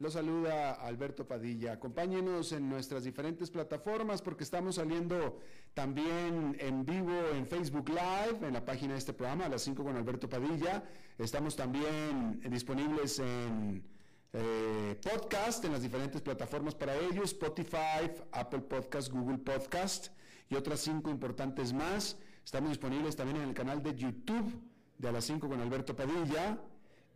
[0.00, 1.74] los saluda Alberto Padilla.
[1.74, 5.40] Acompáñenos en nuestras diferentes plataformas porque estamos saliendo
[5.74, 9.84] también en vivo en Facebook Live, en la página de este programa, a las 5
[9.84, 10.82] con Alberto Padilla.
[11.18, 13.84] Estamos también disponibles en
[14.32, 20.08] eh, podcast, en las diferentes plataformas para ellos, Spotify, Apple Podcast, Google Podcast
[20.48, 22.16] y otras cinco importantes más.
[22.42, 24.50] Estamos disponibles también en el canal de YouTube
[24.96, 26.58] de a las 5 con Alberto Padilla.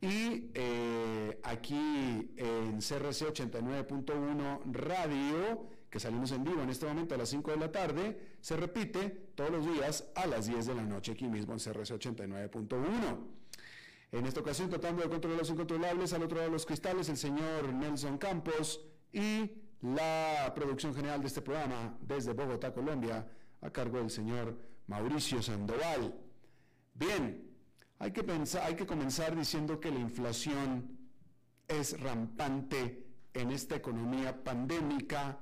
[0.00, 7.19] Y eh, aquí en CRC 89.1 Radio, que salimos en vivo en este momento a
[7.19, 10.83] las 5 de la tarde, se repite todos los días a las 10 de la
[10.83, 13.44] noche aquí mismo en CRC 89.1.
[14.12, 17.16] En esta ocasión tratando de controlar los incontrolables, al otro lado de los cristales, el
[17.16, 18.81] señor Nelson Campos
[19.12, 19.50] y
[19.81, 23.27] la producción general de este programa desde Bogotá, Colombia,
[23.60, 24.56] a cargo del señor
[24.87, 26.15] Mauricio Sandoval.
[26.94, 27.44] Bien,
[27.99, 30.99] hay que, pensar, hay que comenzar diciendo que la inflación
[31.69, 35.38] es rampante en esta economía pandémica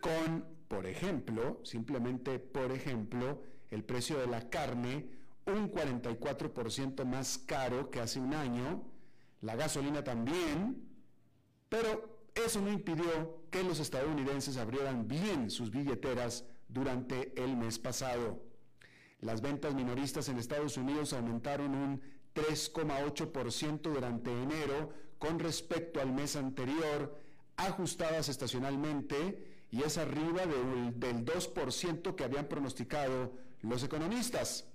[0.00, 5.10] con, por ejemplo, simplemente por ejemplo, el precio de la carne
[5.46, 8.82] un 44% más caro que hace un año,
[9.40, 10.88] la gasolina también,
[11.68, 18.42] pero eso no impidió que los estadounidenses abrieran bien sus billeteras durante el mes pasado.
[19.20, 22.00] Las ventas minoristas en Estados Unidos aumentaron un
[22.34, 27.20] 3,8% durante enero con respecto al mes anterior,
[27.56, 34.66] ajustadas estacionalmente y es arriba del, 2% que habían pronosticado los economistas.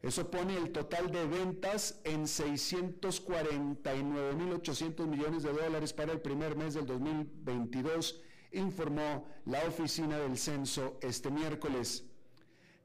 [0.00, 6.74] Eso pone el total de ventas en 649.800 millones de dólares para el primer mes
[6.74, 12.07] del 2022, informó la Oficina del Censo este miércoles.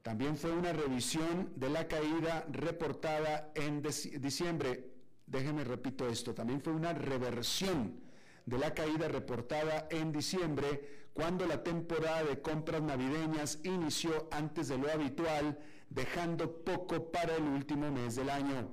[0.04, 4.92] También fue una revisión de la caída reportada en diciembre.
[5.26, 8.02] Déjeme repito esto, también fue una reversión
[8.46, 14.78] de la caída reportada en diciembre cuando la temporada de compras navideñas inició antes de
[14.78, 15.58] lo habitual,
[15.90, 18.70] dejando poco para el último mes del año.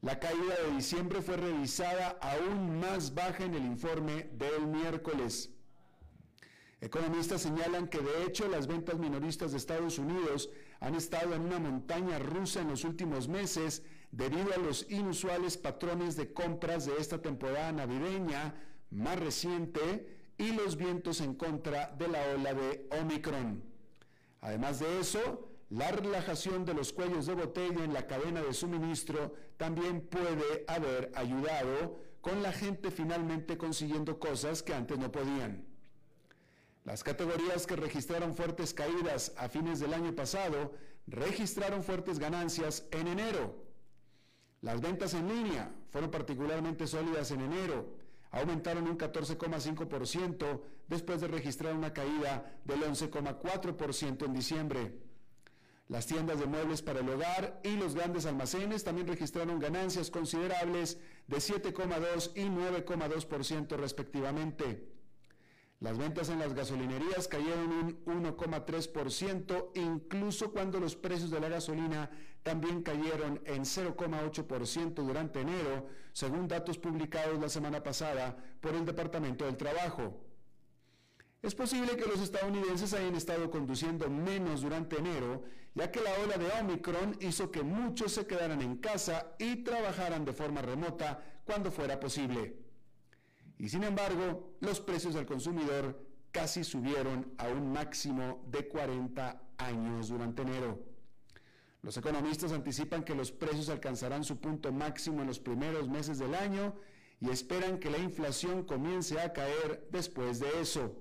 [0.00, 5.51] La caída de diciembre fue revisada aún más baja en el informe del miércoles.
[6.82, 11.60] Economistas señalan que de hecho las ventas minoristas de Estados Unidos han estado en una
[11.60, 17.22] montaña rusa en los últimos meses debido a los inusuales patrones de compras de esta
[17.22, 18.56] temporada navideña
[18.90, 23.62] más reciente y los vientos en contra de la ola de Omicron.
[24.40, 29.36] Además de eso, la relajación de los cuellos de botella en la cadena de suministro
[29.56, 35.71] también puede haber ayudado con la gente finalmente consiguiendo cosas que antes no podían.
[36.84, 40.74] Las categorías que registraron fuertes caídas a fines del año pasado
[41.06, 43.64] registraron fuertes ganancias en enero.
[44.62, 47.96] Las ventas en línea fueron particularmente sólidas en enero,
[48.32, 54.98] aumentaron un 14,5% después de registrar una caída del 11,4% en diciembre.
[55.88, 60.98] Las tiendas de muebles para el hogar y los grandes almacenes también registraron ganancias considerables
[61.26, 64.91] de 7,2 y 9,2% respectivamente.
[65.82, 72.08] Las ventas en las gasolinerías cayeron un 1,3%, incluso cuando los precios de la gasolina
[72.44, 79.44] también cayeron en 0,8% durante enero, según datos publicados la semana pasada por el Departamento
[79.44, 80.24] del Trabajo.
[81.42, 85.42] Es posible que los estadounidenses hayan estado conduciendo menos durante enero,
[85.74, 90.24] ya que la ola de Omicron hizo que muchos se quedaran en casa y trabajaran
[90.24, 92.61] de forma remota cuando fuera posible.
[93.62, 100.08] Y sin embargo, los precios al consumidor casi subieron a un máximo de 40 años
[100.08, 100.84] durante enero.
[101.80, 106.34] Los economistas anticipan que los precios alcanzarán su punto máximo en los primeros meses del
[106.34, 106.74] año
[107.20, 111.00] y esperan que la inflación comience a caer después de eso.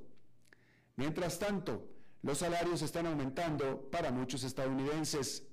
[0.97, 1.89] Mientras tanto,
[2.21, 5.47] los salarios están aumentando para muchos estadounidenses.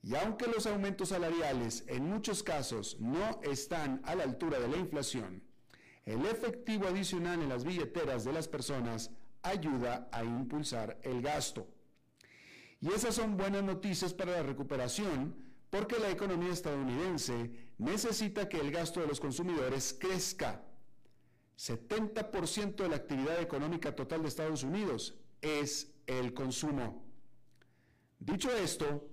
[0.00, 4.76] Y aunque los aumentos salariales en muchos casos no están a la altura de la
[4.76, 5.49] inflación,
[6.04, 9.10] el efectivo adicional en las billeteras de las personas
[9.42, 11.68] ayuda a impulsar el gasto.
[12.80, 15.34] Y esas son buenas noticias para la recuperación
[15.68, 20.62] porque la economía estadounidense necesita que el gasto de los consumidores crezca
[21.56, 27.04] 70% de la actividad económica total de Estados Unidos es el consumo.
[28.18, 29.06] Dicho esto,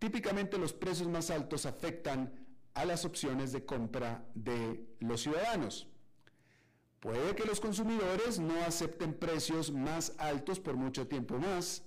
[0.00, 2.32] típicamente los precios más altos afectan
[2.74, 5.86] a las opciones de compra de los ciudadanos.
[7.02, 11.82] Puede que los consumidores no acepten precios más altos por mucho tiempo más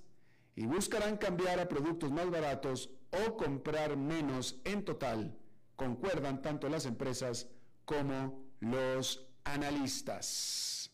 [0.54, 5.34] y buscarán cambiar a productos más baratos o comprar menos en total,
[5.74, 7.48] concuerdan tanto las empresas
[7.86, 10.90] como los analistas.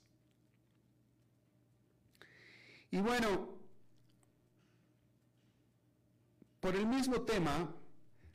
[2.92, 3.58] Y bueno,
[6.60, 7.74] por el mismo tema,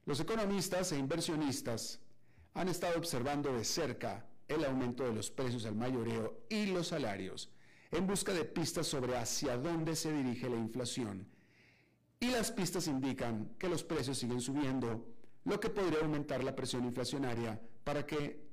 [0.05, 2.01] los economistas e inversionistas
[2.55, 7.51] han estado observando de cerca el aumento de los precios al mayoreo y los salarios
[7.91, 11.27] en busca de pistas sobre hacia dónde se dirige la inflación.
[12.19, 15.07] Y las pistas indican que los precios siguen subiendo,
[15.45, 18.47] lo que podría aumentar la presión inflacionaria para que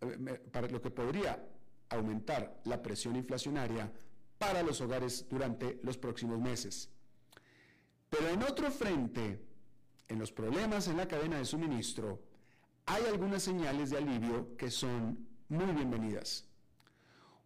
[0.00, 1.42] eh, para lo que podría
[1.88, 3.90] aumentar la presión inflacionaria
[4.38, 6.90] para los hogares durante los próximos meses.
[8.10, 9.40] Pero en otro frente,
[10.08, 12.22] en los problemas en la cadena de suministro,
[12.84, 16.44] hay algunas señales de alivio que son muy bienvenidas.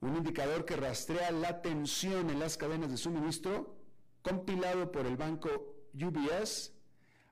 [0.00, 3.76] Un indicador que rastrea la tensión en las cadenas de suministro,
[4.22, 6.72] compilado por el banco UBS,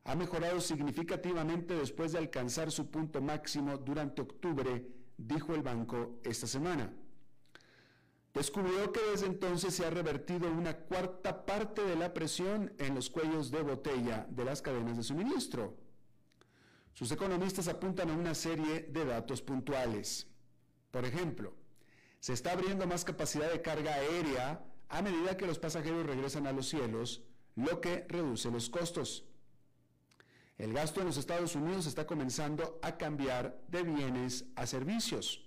[0.04, 4.86] ha mejorado significativamente después de alcanzar su punto máximo durante octubre
[5.18, 6.92] dijo el banco esta semana.
[8.32, 13.10] Descubrió que desde entonces se ha revertido una cuarta parte de la presión en los
[13.10, 15.76] cuellos de botella de las cadenas de suministro.
[16.94, 20.26] Sus economistas apuntan a una serie de datos puntuales.
[20.90, 21.54] Por ejemplo,
[22.20, 26.52] se está abriendo más capacidad de carga aérea a medida que los pasajeros regresan a
[26.52, 27.22] los cielos,
[27.54, 29.24] lo que reduce los costos.
[30.56, 35.44] El gasto en los Estados Unidos está comenzando a cambiar de bienes a servicios.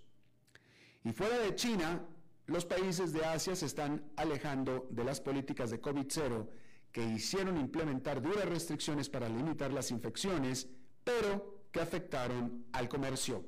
[1.03, 2.05] Y fuera de China,
[2.45, 6.47] los países de Asia se están alejando de las políticas de COVID-0
[6.91, 10.67] que hicieron implementar duras restricciones para limitar las infecciones,
[11.03, 13.45] pero que afectaron al comercio.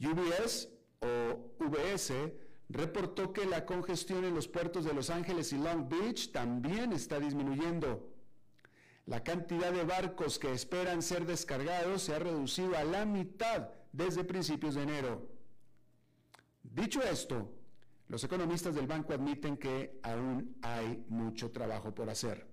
[0.00, 0.68] UBS
[1.00, 2.32] o VS
[2.68, 7.18] reportó que la congestión en los puertos de Los Ángeles y Long Beach también está
[7.18, 8.14] disminuyendo.
[9.06, 14.24] La cantidad de barcos que esperan ser descargados se ha reducido a la mitad desde
[14.24, 15.28] principios de enero.
[16.62, 17.52] Dicho esto,
[18.06, 22.46] los economistas del banco admiten que aún hay mucho trabajo por hacer.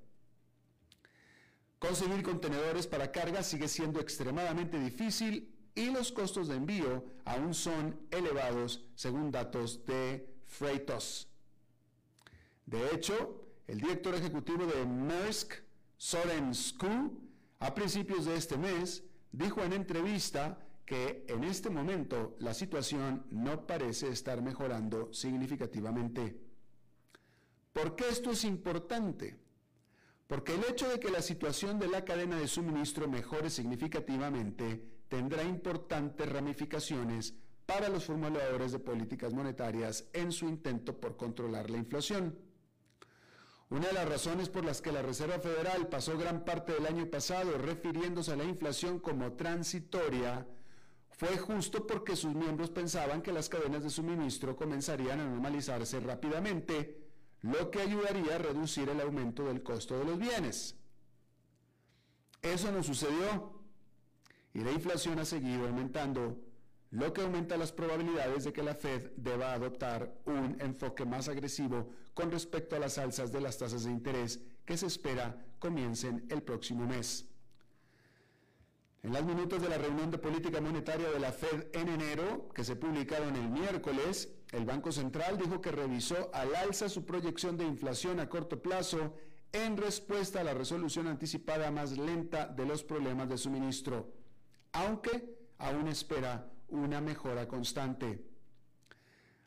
[1.80, 8.00] Conseguir contenedores para carga sigue siendo extremadamente difícil y los costos de envío aún son
[8.10, 11.30] elevados según datos de Freightos.
[12.66, 15.54] De hecho, el director ejecutivo de Maersk,
[15.98, 16.52] Soren
[17.60, 23.68] a principios de este mes, dijo en entrevista que en este momento la situación no
[23.68, 26.40] parece estar mejorando significativamente.
[27.72, 29.38] ¿Por qué esto es importante?
[30.26, 35.44] Porque el hecho de que la situación de la cadena de suministro mejore significativamente tendrá
[35.44, 37.34] importantes ramificaciones
[37.66, 42.38] para los formuladores de políticas monetarias en su intento por controlar la inflación.
[43.70, 47.10] Una de las razones por las que la Reserva Federal pasó gran parte del año
[47.10, 50.48] pasado refiriéndose a la inflación como transitoria
[51.10, 57.04] fue justo porque sus miembros pensaban que las cadenas de suministro comenzarían a normalizarse rápidamente,
[57.42, 60.76] lo que ayudaría a reducir el aumento del costo de los bienes.
[62.42, 63.57] Eso no sucedió
[64.58, 66.36] y la inflación ha seguido aumentando
[66.90, 71.92] lo que aumenta las probabilidades de que la Fed deba adoptar un enfoque más agresivo
[72.16, 76.42] con respecto a las alzas de las tasas de interés que se espera comiencen el
[76.42, 77.28] próximo mes.
[79.04, 82.64] En las minutos de la reunión de política monetaria de la Fed en enero, que
[82.64, 87.66] se publicaron el miércoles, el Banco Central dijo que revisó al alza su proyección de
[87.66, 89.14] inflación a corto plazo
[89.52, 94.17] en respuesta a la resolución anticipada más lenta de los problemas de suministro,
[94.72, 98.24] aunque aún espera una mejora constante.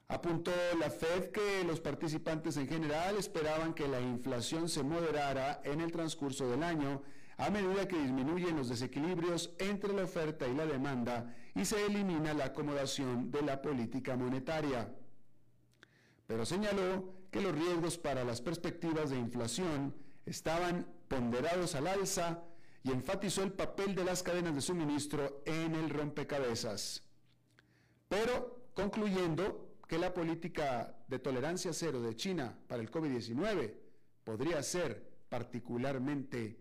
[0.09, 5.81] Apuntó la Fed que los participantes en general esperaban que la inflación se moderara en
[5.81, 7.03] el transcurso del año
[7.37, 12.35] a medida que disminuyen los desequilibrios entre la oferta y la demanda y se elimina
[12.35, 14.93] la acomodación de la política monetaria.
[16.27, 19.95] Pero señaló que los riesgos para las perspectivas de inflación
[20.27, 22.43] estaban ponderados al alza
[22.83, 27.03] y enfatizó el papel de las cadenas de suministro en el rompecabezas.
[28.09, 33.75] Pero concluyendo que la política de tolerancia cero de China para el COVID-19
[34.25, 36.59] podría ser particularmente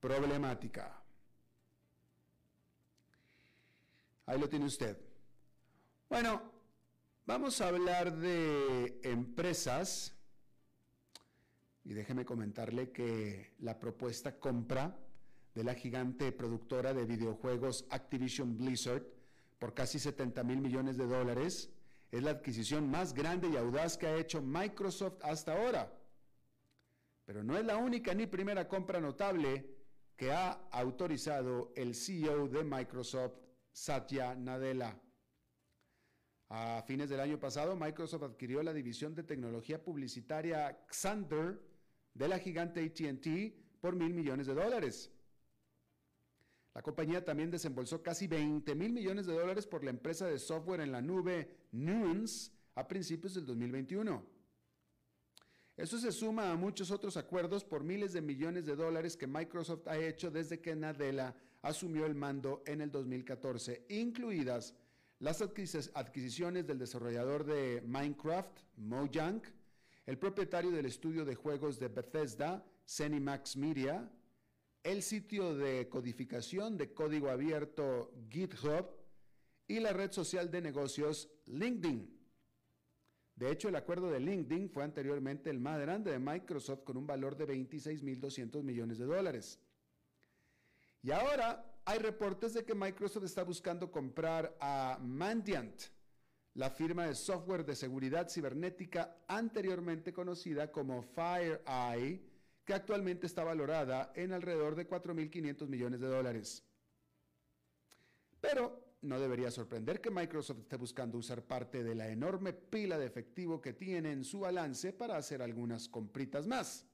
[0.00, 1.02] problemática.
[4.26, 4.98] Ahí lo tiene usted.
[6.08, 6.52] Bueno,
[7.26, 10.14] vamos a hablar de empresas
[11.84, 14.98] y déjeme comentarle que la propuesta compra
[15.56, 19.02] de la gigante productora de videojuegos Activision Blizzard
[19.58, 21.70] por casi 70 mil millones de dólares
[22.12, 25.98] es la adquisición más grande y audaz que ha hecho Microsoft hasta ahora.
[27.24, 29.74] Pero no es la única ni primera compra notable
[30.14, 33.38] que ha autorizado el CEO de Microsoft,
[33.72, 35.00] Satya Nadella.
[36.50, 41.58] A fines del año pasado, Microsoft adquirió la división de tecnología publicitaria Xander
[42.12, 45.15] de la gigante ATT por mil millones de dólares.
[46.76, 50.82] La compañía también desembolsó casi 20 mil millones de dólares por la empresa de software
[50.82, 54.22] en la nube Nuance a principios del 2021.
[55.74, 59.88] Eso se suma a muchos otros acuerdos por miles de millones de dólares que Microsoft
[59.88, 64.74] ha hecho desde que Nadella asumió el mando en el 2014, incluidas
[65.18, 69.40] las adquisiciones del desarrollador de Minecraft, Mojang,
[70.04, 74.12] el propietario del estudio de juegos de Bethesda, Zenimax Media,
[74.86, 78.86] el sitio de codificación de código abierto GitHub
[79.66, 82.16] y la red social de negocios LinkedIn.
[83.34, 87.04] De hecho, el acuerdo de LinkedIn fue anteriormente el más grande de Microsoft con un
[87.04, 89.58] valor de 26.200 millones de dólares.
[91.02, 95.82] Y ahora hay reportes de que Microsoft está buscando comprar a Mandiant,
[96.54, 102.35] la firma de software de seguridad cibernética anteriormente conocida como FireEye,
[102.66, 106.64] que actualmente está valorada en alrededor de 4.500 millones de dólares.
[108.40, 113.06] Pero no debería sorprender que Microsoft esté buscando usar parte de la enorme pila de
[113.06, 116.84] efectivo que tiene en su balance para hacer algunas compritas más.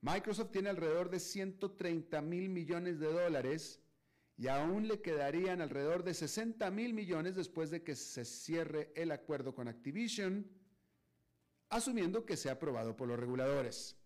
[0.00, 3.80] Microsoft tiene alrededor de 130 mil millones de dólares
[4.36, 9.12] y aún le quedarían alrededor de 60 mil millones después de que se cierre el
[9.12, 10.50] acuerdo con Activision,
[11.68, 14.01] asumiendo que sea aprobado por los reguladores.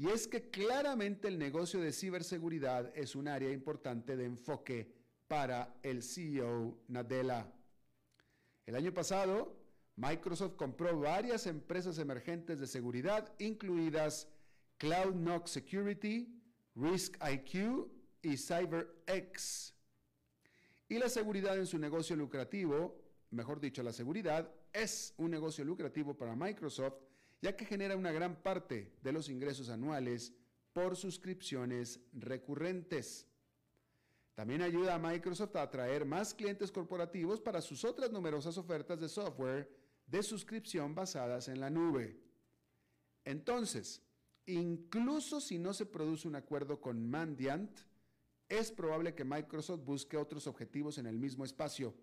[0.00, 4.90] Y es que claramente el negocio de ciberseguridad es un área importante de enfoque
[5.28, 7.52] para el CEO Nadella.
[8.64, 9.54] El año pasado,
[9.96, 14.26] Microsoft compró varias empresas emergentes de seguridad, incluidas
[14.78, 16.34] CloudKnock Security,
[16.76, 17.86] RiskIQ
[18.22, 19.74] y CyberX.
[20.88, 22.98] Y la seguridad en su negocio lucrativo,
[23.32, 27.09] mejor dicho, la seguridad es un negocio lucrativo para Microsoft
[27.42, 30.32] ya que genera una gran parte de los ingresos anuales
[30.72, 33.26] por suscripciones recurrentes.
[34.34, 39.08] También ayuda a Microsoft a atraer más clientes corporativos para sus otras numerosas ofertas de
[39.08, 39.70] software
[40.06, 42.20] de suscripción basadas en la nube.
[43.24, 44.02] Entonces,
[44.46, 47.80] incluso si no se produce un acuerdo con Mandiant,
[48.48, 51.94] es probable que Microsoft busque otros objetivos en el mismo espacio.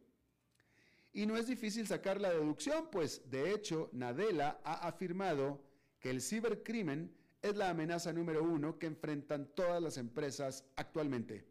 [1.17, 5.59] Y no es difícil sacar la deducción, pues de hecho Nadella ha afirmado
[6.00, 11.47] que el cibercrimen es la amenaza número uno que enfrentan todas las empresas actualmente.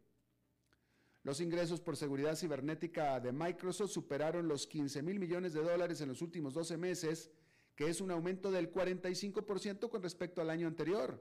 [1.25, 6.11] Los ingresos por seguridad cibernética de Microsoft superaron los 15 mil millones de dólares en
[6.11, 7.33] los últimos 12 meses,
[7.75, 11.21] que es un aumento del 45% con respecto al año anterior.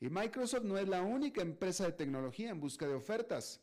[0.00, 3.60] Y Microsoft no es la única empresa de tecnología en busca de ofertas.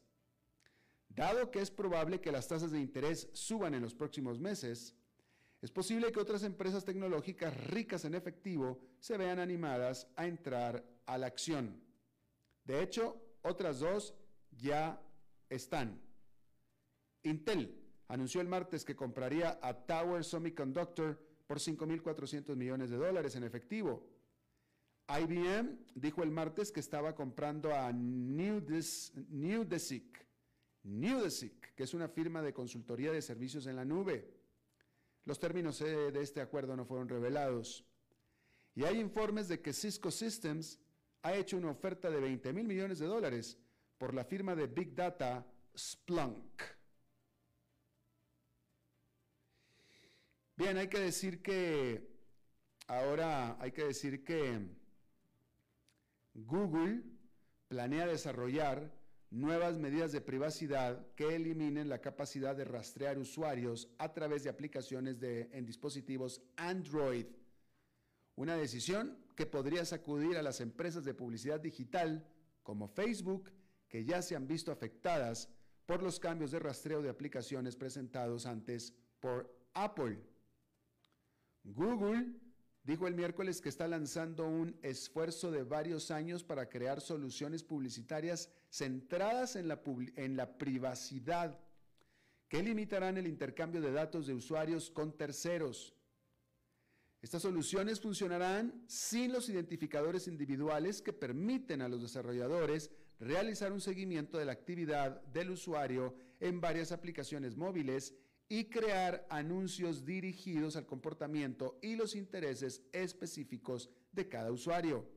[1.15, 4.95] Dado que es probable que las tasas de interés suban en los próximos meses,
[5.61, 11.17] es posible que otras empresas tecnológicas ricas en efectivo se vean animadas a entrar a
[11.17, 11.81] la acción.
[12.63, 14.15] De hecho, otras dos
[14.51, 15.01] ya
[15.49, 16.01] están.
[17.23, 17.77] Intel
[18.07, 24.07] anunció el martes que compraría a Tower Semiconductor por 5.400 millones de dólares en efectivo.
[25.09, 28.63] IBM dijo el martes que estaba comprando a New,
[29.29, 29.65] New
[30.83, 34.33] Nudesic, que es una firma de consultoría de servicios en la nube.
[35.25, 37.85] Los términos de este acuerdo no fueron revelados.
[38.73, 40.79] Y hay informes de que Cisco Systems
[41.23, 43.57] ha hecho una oferta de 20 mil millones de dólares
[43.97, 45.45] por la firma de Big Data
[45.77, 46.61] Splunk.
[50.55, 52.07] Bien, hay que decir que
[52.87, 54.59] ahora hay que decir que
[56.33, 57.03] Google
[57.67, 58.91] planea desarrollar
[59.31, 65.17] nuevas medidas de privacidad que eliminen la capacidad de rastrear usuarios a través de aplicaciones
[65.21, 67.25] en dispositivos Android.
[68.35, 72.27] Una decisión que podría sacudir a las empresas de publicidad digital
[72.61, 73.51] como Facebook,
[73.87, 75.49] que ya se han visto afectadas
[75.85, 80.19] por los cambios de rastreo de aplicaciones presentados antes por Apple.
[81.63, 82.33] Google
[82.83, 88.49] dijo el miércoles que está lanzando un esfuerzo de varios años para crear soluciones publicitarias
[88.69, 91.59] centradas en la, privacidad,
[92.47, 95.95] que limitarán el intercambio de datos de usuarios con terceros.
[97.21, 104.39] Estas soluciones funcionarán sin los identificadores individuales que permiten a los desarrolladores realizar un seguimiento
[104.39, 108.15] de la actividad del usuario en varias aplicaciones móviles
[108.51, 115.07] y crear anuncios dirigidos al comportamiento y los intereses específicos de cada usuario.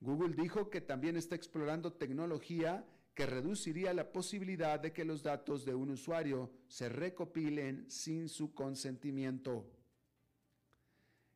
[0.00, 5.66] Google dijo que también está explorando tecnología que reduciría la posibilidad de que los datos
[5.66, 9.70] de un usuario se recopilen sin su consentimiento.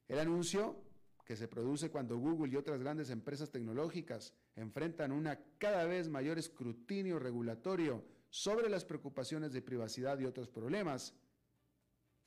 [0.09, 0.83] El anuncio,
[1.27, 6.39] que se produce cuando Google y otras grandes empresas tecnológicas enfrentan un cada vez mayor
[6.39, 11.15] escrutinio regulatorio sobre las preocupaciones de privacidad y otros problemas,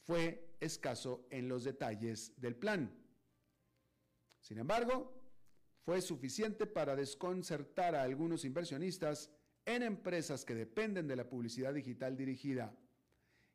[0.04, 2.96] fue escaso en los detalles del plan.
[4.40, 5.20] Sin embargo,
[5.84, 9.32] fue suficiente para desconcertar a algunos inversionistas
[9.66, 12.78] en empresas que dependen de la publicidad digital dirigida.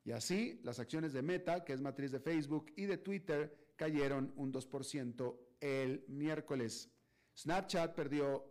[0.02, 4.32] Y así, las acciones de Meta, que es matriz de Facebook, y de Twitter cayeron
[4.34, 6.90] un 2% el miércoles.
[7.36, 8.44] Snapchat perdió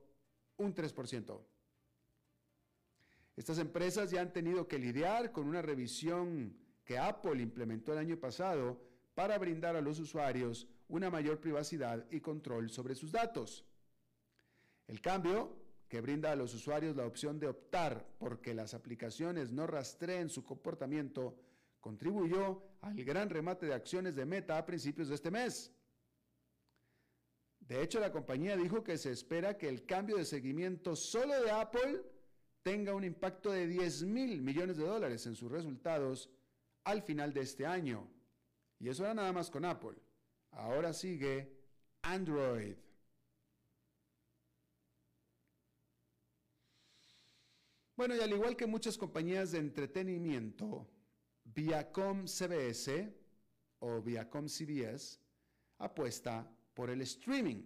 [0.55, 1.45] un 3%.
[3.39, 8.19] Estas empresas ya han tenido que lidiar con una revisión que Apple implementó el año
[8.19, 8.81] pasado
[9.13, 13.65] para brindar a los usuarios una mayor privacidad y control sobre sus datos.
[14.87, 15.55] El cambio,
[15.87, 20.43] que brinda a los usuarios la opción de optar porque las aplicaciones no rastreen su
[20.43, 21.39] comportamiento,
[21.79, 25.71] contribuyó al gran remate de acciones de Meta a principios de este mes.
[27.61, 31.51] De hecho, la compañía dijo que se espera que el cambio de seguimiento solo de
[31.51, 32.18] Apple
[32.63, 36.29] tenga un impacto de 10 mil millones de dólares en sus resultados
[36.83, 38.07] al final de este año.
[38.79, 39.95] Y eso era nada más con Apple.
[40.51, 41.57] Ahora sigue
[42.01, 42.75] Android.
[47.95, 50.87] Bueno, y al igual que muchas compañías de entretenimiento,
[51.43, 53.13] Viacom CBS
[53.79, 55.19] o Viacom CBS
[55.79, 57.63] apuesta por el streaming,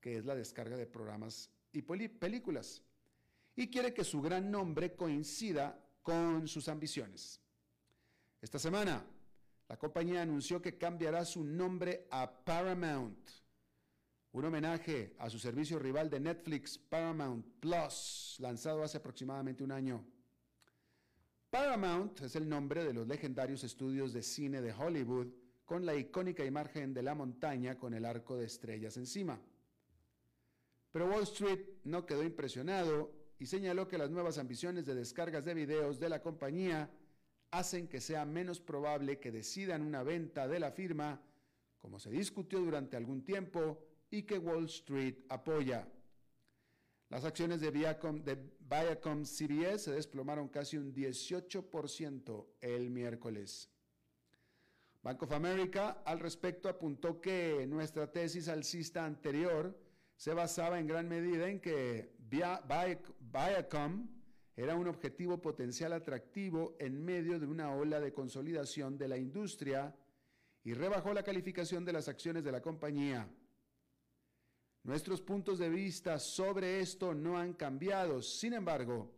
[0.00, 2.82] que es la descarga de programas y películas
[3.56, 7.40] y quiere que su gran nombre coincida con sus ambiciones.
[8.40, 9.04] Esta semana,
[9.68, 13.30] la compañía anunció que cambiará su nombre a Paramount,
[14.32, 20.04] un homenaje a su servicio rival de Netflix, Paramount Plus, lanzado hace aproximadamente un año.
[21.50, 25.28] Paramount es el nombre de los legendarios estudios de cine de Hollywood,
[25.64, 29.40] con la icónica imagen de la montaña con el arco de estrellas encima.
[30.90, 35.54] Pero Wall Street no quedó impresionado y señaló que las nuevas ambiciones de descargas de
[35.54, 36.90] videos de la compañía
[37.50, 41.22] hacen que sea menos probable que decidan una venta de la firma,
[41.78, 45.88] como se discutió durante algún tiempo y que Wall Street apoya.
[47.08, 48.36] Las acciones de Viacom, de
[49.24, 53.70] CBS se desplomaron casi un 18% el miércoles.
[55.02, 59.74] Bank of America al respecto apuntó que nuestra tesis alcista anterior
[60.14, 64.08] se basaba en gran medida en que Viacom
[64.56, 69.96] era un objetivo potencial atractivo en medio de una ola de consolidación de la industria
[70.62, 73.28] y rebajó la calificación de las acciones de la compañía.
[74.82, 79.12] Nuestros puntos de vista sobre esto no han cambiado, sin embargo,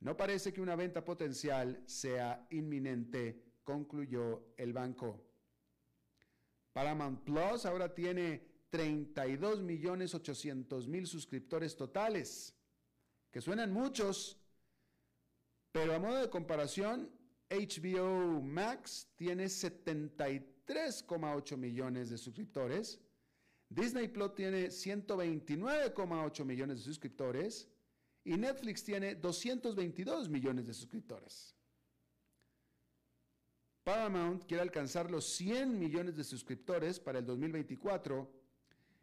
[0.00, 5.24] no parece que una venta potencial sea inminente, concluyó el banco.
[6.72, 12.54] Paramount Plus ahora tiene 32 millones 800 mil suscriptores totales,
[13.30, 14.38] que suenan muchos,
[15.72, 17.10] pero a modo de comparación,
[17.50, 23.00] HBO Max tiene 73,8 millones de suscriptores,
[23.70, 27.68] Disney Plus tiene 129,8 millones de suscriptores
[28.24, 31.54] y Netflix tiene 222 millones de suscriptores.
[33.84, 38.37] Paramount quiere alcanzar los 100 millones de suscriptores para el 2024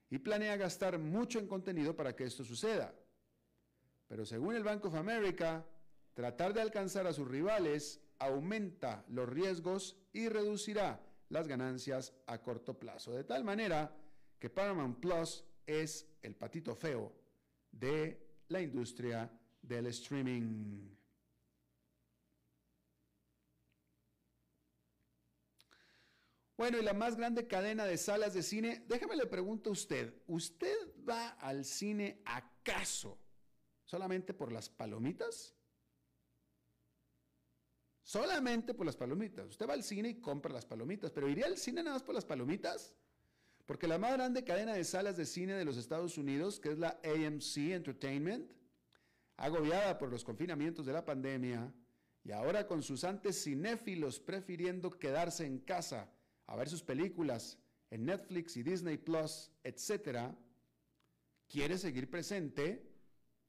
[0.10, 2.94] y planea gastar mucho en contenido para que esto suceda.
[4.08, 5.66] Pero según el Bank of America,
[6.14, 12.78] tratar de alcanzar a sus rivales aumenta los riesgos y reducirá las ganancias a corto
[12.78, 13.12] plazo.
[13.14, 13.96] De tal manera
[14.40, 17.12] que Paramount Plus es el patito feo
[17.72, 19.30] de la industria
[19.62, 20.96] del streaming.
[26.58, 30.14] Bueno, y la más grande cadena de salas de cine, déjame le pregunto a usted,
[30.28, 30.76] ¿usted
[31.08, 33.20] va al cine acaso
[33.84, 35.54] solamente por las palomitas?
[38.04, 39.50] Solamente por las palomitas.
[39.50, 42.16] Usted va al cine y compra las palomitas, pero ¿iría al cine nada más por
[42.16, 42.96] las palomitas?
[43.66, 46.78] Porque la más grande cadena de salas de cine de los Estados Unidos, que es
[46.78, 48.50] la AMC Entertainment,
[49.36, 51.74] agobiada por los confinamientos de la pandemia
[52.24, 56.15] y ahora con sus antes cinéfilos prefiriendo quedarse en casa
[56.48, 57.58] a ver sus películas
[57.90, 60.34] en Netflix y Disney Plus, etc.,
[61.48, 62.92] quiere seguir presente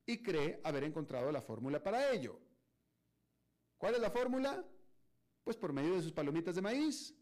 [0.05, 2.39] y cree haber encontrado la fórmula para ello.
[3.79, 4.65] ¿Cuál es la fórmula?
[5.45, 7.15] Pues por medio de sus palomitas de maíz.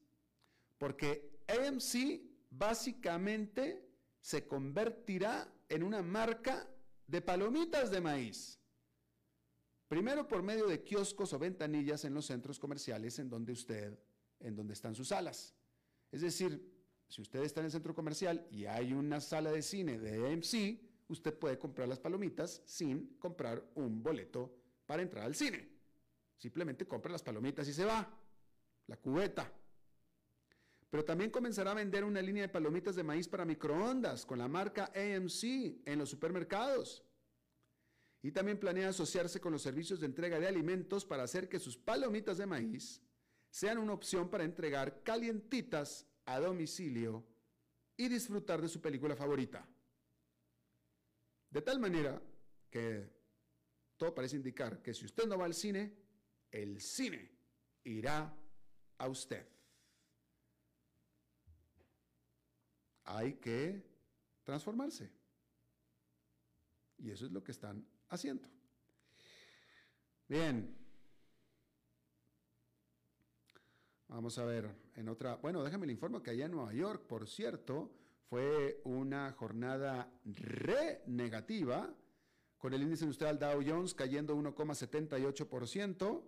[0.79, 3.89] Porque AMC básicamente
[4.21, 6.69] se convertirá en una marca
[7.07, 8.61] de palomitas de maíz.
[9.89, 13.99] Primero por medio de kioscos o ventanillas en los centros comerciales en donde usted,
[14.41, 15.55] en donde están sus salas.
[16.15, 16.73] Es decir,
[17.09, 21.11] si usted está en el centro comercial y hay una sala de cine de AMC,
[21.11, 24.55] usted puede comprar las palomitas sin comprar un boleto
[24.87, 25.69] para entrar al cine.
[26.39, 28.09] Simplemente compra las palomitas y se va.
[28.87, 29.53] La cubeta.
[30.89, 34.47] Pero también comenzará a vender una línea de palomitas de maíz para microondas con la
[34.47, 37.03] marca AMC en los supermercados.
[38.23, 41.77] Y también planea asociarse con los servicios de entrega de alimentos para hacer que sus
[41.77, 43.03] palomitas de maíz
[43.55, 47.25] sean una opción para entregar calientitas a domicilio
[47.97, 49.65] y disfrutar de su película favorita.
[51.51, 52.21] De tal manera
[52.69, 53.09] que
[53.97, 55.97] todo parece indicar que si usted no va al cine,
[56.51, 57.31] el cine
[57.85, 58.37] irá
[58.99, 59.47] a usted.
[63.05, 63.87] Hay que
[64.43, 65.13] transformarse.
[66.99, 68.51] Y eso es lo que están haciendo.
[70.27, 70.84] Bien,
[74.09, 77.27] Vamos a ver, en otra, bueno, déjame le informo que allá en Nueva York, por
[77.27, 77.91] cierto,
[78.29, 81.93] fue una jornada re negativa,
[82.59, 86.23] con el índice industrial Dow Jones cayendo 1,78%,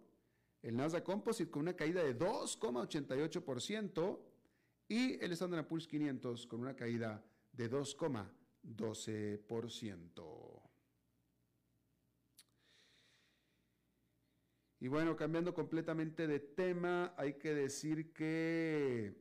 [0.63, 4.19] el Nasdaq Composite con una caída de 2,88%
[4.89, 10.66] y el Standard Poor's 500 con una caída de 2,12%.
[14.79, 19.15] Y bueno, cambiando completamente de tema, hay que decir que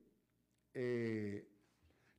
[0.74, 1.48] eh,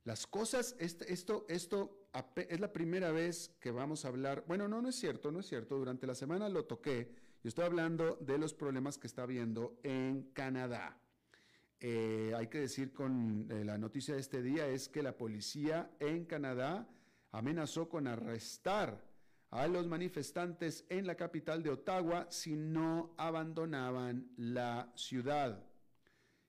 [0.03, 4.81] las cosas, este, esto, esto es la primera vez que vamos a hablar, bueno, no,
[4.81, 8.39] no es cierto, no es cierto, durante la semana lo toqué, yo estoy hablando de
[8.39, 10.99] los problemas que está habiendo en Canadá.
[11.79, 15.91] Eh, hay que decir con eh, la noticia de este día es que la policía
[15.99, 16.89] en Canadá
[17.31, 19.06] amenazó con arrestar
[19.49, 25.63] a los manifestantes en la capital de Ottawa si no abandonaban la ciudad.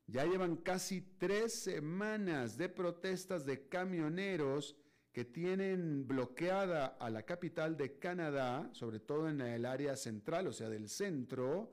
[0.07, 4.77] Ya llevan casi tres semanas de protestas de camioneros
[5.13, 10.53] que tienen bloqueada a la capital de Canadá, sobre todo en el área central, o
[10.53, 11.73] sea, del centro,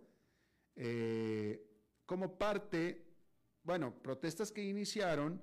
[0.75, 1.65] eh,
[2.05, 3.05] como parte,
[3.63, 5.41] bueno, protestas que iniciaron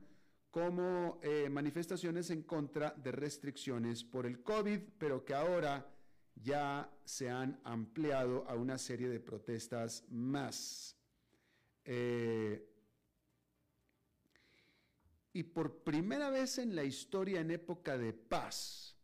[0.52, 5.90] como eh, manifestaciones en contra de restricciones por el COVID, pero que ahora
[6.34, 10.94] ya se han ampliado a una serie de protestas más.
[11.86, 12.68] Eh,
[15.32, 18.94] y por primera vez en la historia en época de paz,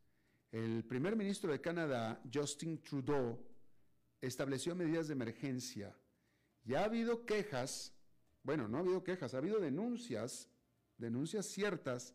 [0.53, 3.43] el primer ministro de Canadá, Justin Trudeau,
[4.21, 5.97] estableció medidas de emergencia.
[6.65, 7.95] Ya ha habido quejas,
[8.43, 10.47] bueno, no ha habido quejas, ha habido denuncias
[10.99, 12.15] denuncias ciertas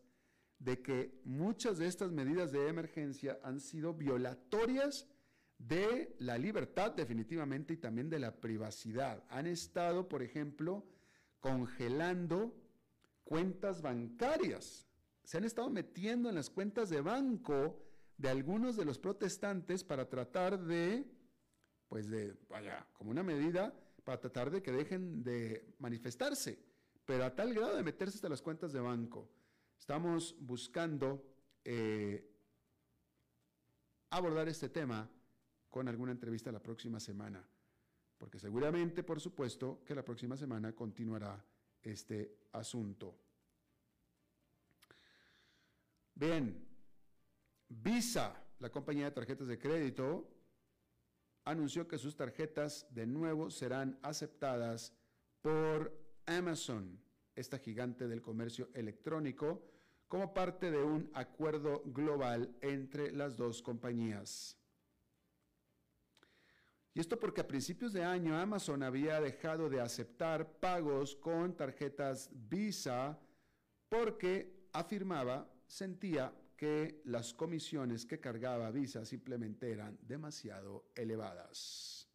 [0.60, 5.08] de que muchas de estas medidas de emergencia han sido violatorias
[5.58, 9.24] de la libertad definitivamente y también de la privacidad.
[9.30, 10.86] Han estado, por ejemplo,
[11.40, 12.56] congelando
[13.24, 14.88] cuentas bancarias.
[15.24, 17.80] Se han estado metiendo en las cuentas de banco
[18.18, 21.06] de algunos de los protestantes para tratar de,
[21.88, 26.73] pues de, vaya, como una medida para tratar de que dejen de manifestarse
[27.06, 29.30] pero a tal grado de meterse hasta las cuentas de banco.
[29.78, 31.24] Estamos buscando
[31.64, 32.30] eh,
[34.10, 35.10] abordar este tema
[35.70, 37.46] con alguna entrevista la próxima semana,
[38.18, 41.44] porque seguramente, por supuesto, que la próxima semana continuará
[41.82, 43.18] este asunto.
[46.16, 46.68] Bien,
[47.68, 50.30] Visa, la compañía de tarjetas de crédito,
[51.44, 54.94] anunció que sus tarjetas de nuevo serán aceptadas
[55.42, 57.00] por Amazon,
[57.36, 59.64] esta gigante del comercio electrónico,
[60.08, 64.58] como parte de un acuerdo global entre las dos compañías.
[66.94, 72.30] Y esto porque a principios de año Amazon había dejado de aceptar pagos con tarjetas
[72.32, 73.20] Visa
[73.90, 82.08] porque afirmaba, sentía que las comisiones que cargaba Visa simplemente eran demasiado elevadas.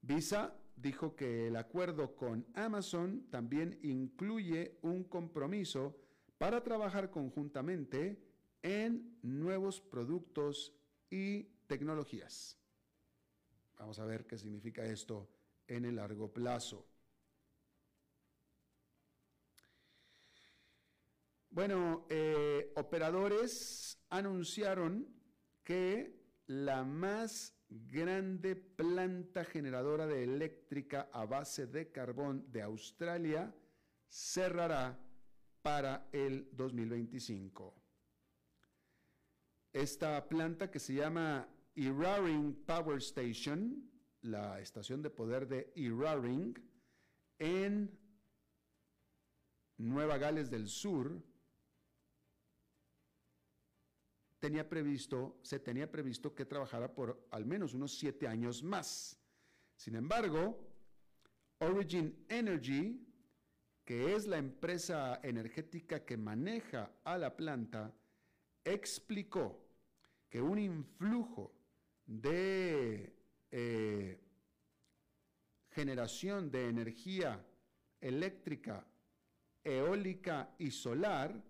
[0.00, 5.96] Visa dijo que el acuerdo con Amazon también incluye un compromiso
[6.38, 8.18] para trabajar conjuntamente
[8.62, 10.72] en nuevos productos
[11.10, 12.58] y tecnologías.
[13.78, 15.28] Vamos a ver qué significa esto
[15.66, 16.86] en el largo plazo.
[21.50, 25.06] Bueno, eh, operadores anunciaron
[25.62, 33.52] que la más grande planta generadora de eléctrica a base de carbón de Australia
[34.08, 34.98] cerrará
[35.62, 37.74] para el 2025.
[39.72, 43.90] Esta planta que se llama Eraring Power Station,
[44.22, 46.54] la estación de poder de Eraring,
[47.38, 47.98] en
[49.78, 51.20] Nueva Gales del Sur,
[54.44, 59.18] tenía previsto, se tenía previsto que trabajara por al menos unos siete años más.
[59.74, 60.60] Sin embargo,
[61.60, 63.08] Origin Energy,
[63.86, 67.94] que es la empresa energética que maneja a la planta,
[68.62, 69.66] explicó
[70.28, 71.54] que un influjo
[72.04, 73.16] de
[73.50, 74.20] eh,
[75.70, 77.42] generación de energía
[77.98, 78.86] eléctrica,
[79.64, 81.42] eólica y solar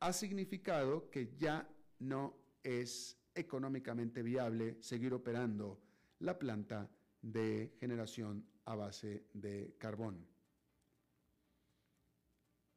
[0.00, 1.68] ha significado que ya
[2.00, 5.80] no es económicamente viable seguir operando
[6.20, 10.26] la planta de generación a base de carbón.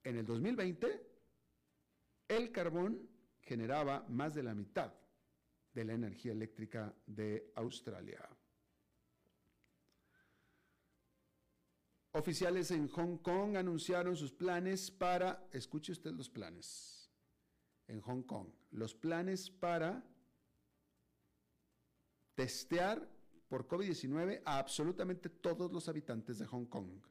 [0.04, 1.08] En el 2020,
[2.28, 3.10] el carbón
[3.42, 4.94] generaba más de la mitad
[5.74, 8.28] de la energía eléctrica de Australia.
[12.12, 16.99] Oficiales en Hong Kong anunciaron sus planes para, escuche usted los planes,
[17.90, 18.48] en Hong Kong.
[18.72, 20.04] Los planes para
[22.36, 23.06] testear
[23.50, 27.02] por COVID-19 a absolutamente todos los habitantes de Hong Kong.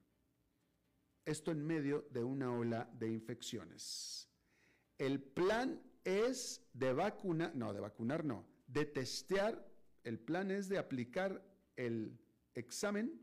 [1.25, 4.31] Esto en medio de una ola de infecciones.
[4.97, 9.69] El plan es de vacunar, no, de vacunar no, de testear,
[10.05, 11.45] el plan es de aplicar
[11.77, 12.19] el
[12.55, 13.21] examen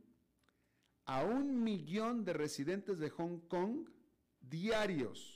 [1.06, 3.90] a un millón de residentes de Hong Kong
[4.40, 5.35] diarios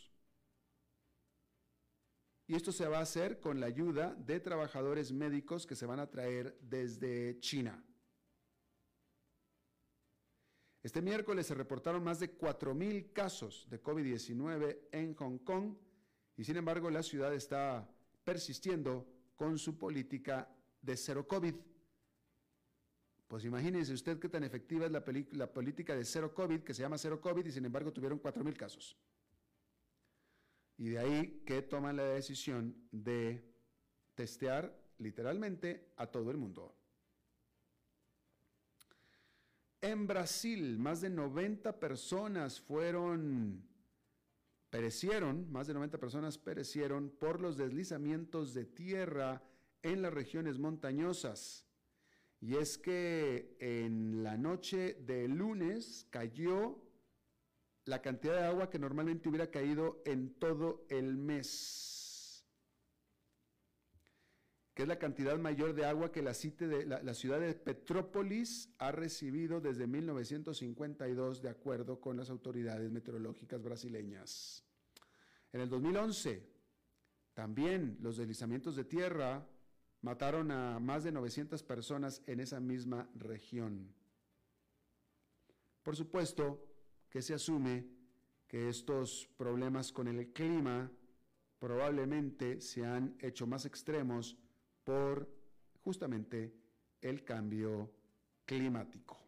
[2.49, 5.99] y esto se va a hacer con la ayuda de trabajadores médicos que se van
[5.99, 7.85] a traer desde China.
[10.81, 15.75] Este miércoles se reportaron más de 4.000 casos de COVID-19 en Hong Kong
[16.37, 17.87] y sin embargo la ciudad está
[18.23, 20.49] persistiendo con su política
[20.81, 21.53] de cero COVID.
[23.27, 26.81] Pues imagínense usted qué tan efectiva es la, la política de cero COVID, que se
[26.81, 28.97] llama cero COVID, y sin embargo tuvieron 4.000 casos.
[30.79, 33.43] Y de ahí que toman la decisión de
[34.15, 36.73] testear literalmente a todo el mundo.
[39.81, 43.61] En Brasil, más de 90 personas fueron,
[44.69, 49.43] perecieron, más de 90 personas perecieron por los deslizamientos de tierra
[49.83, 51.65] en las regiones montañosas.
[52.39, 56.88] Y es que en la noche de lunes cayó
[57.89, 62.45] la cantidad de agua que normalmente hubiera caído en todo el mes,
[64.75, 68.91] que es la cantidad mayor de agua que la, de, la, ciudad de Petrópolis ha
[68.91, 74.63] recibido desde 1952, de acuerdo con las autoridades meteorológicas brasileñas.
[75.51, 76.47] En el 2011,
[77.33, 79.47] también los deslizamientos de tierra
[80.01, 83.93] mataron a más de 900 personas en esa misma región.
[85.81, 86.68] Por supuesto,
[87.09, 87.85] que se asume
[88.47, 90.91] que estos problemas con el clima
[91.59, 94.37] probablemente se han hecho más extremos
[94.83, 95.29] por
[95.83, 96.53] justamente
[97.01, 97.91] el cambio
[98.45, 99.19] climático.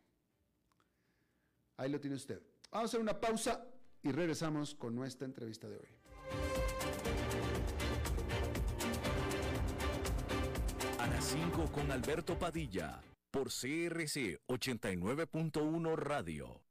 [1.77, 2.41] Ahí lo tiene usted.
[2.71, 3.65] Vamos a hacer una pausa
[4.03, 5.87] y regresamos con nuestra entrevista de hoy.
[10.99, 16.70] A las 5 con Alberto Padilla por CRC 89.1 Radio.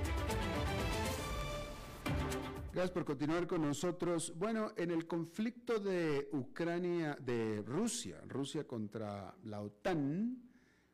[2.73, 4.33] Gracias por continuar con nosotros.
[4.37, 10.41] Bueno, en el conflicto de Ucrania, de Rusia, Rusia contra la OTAN,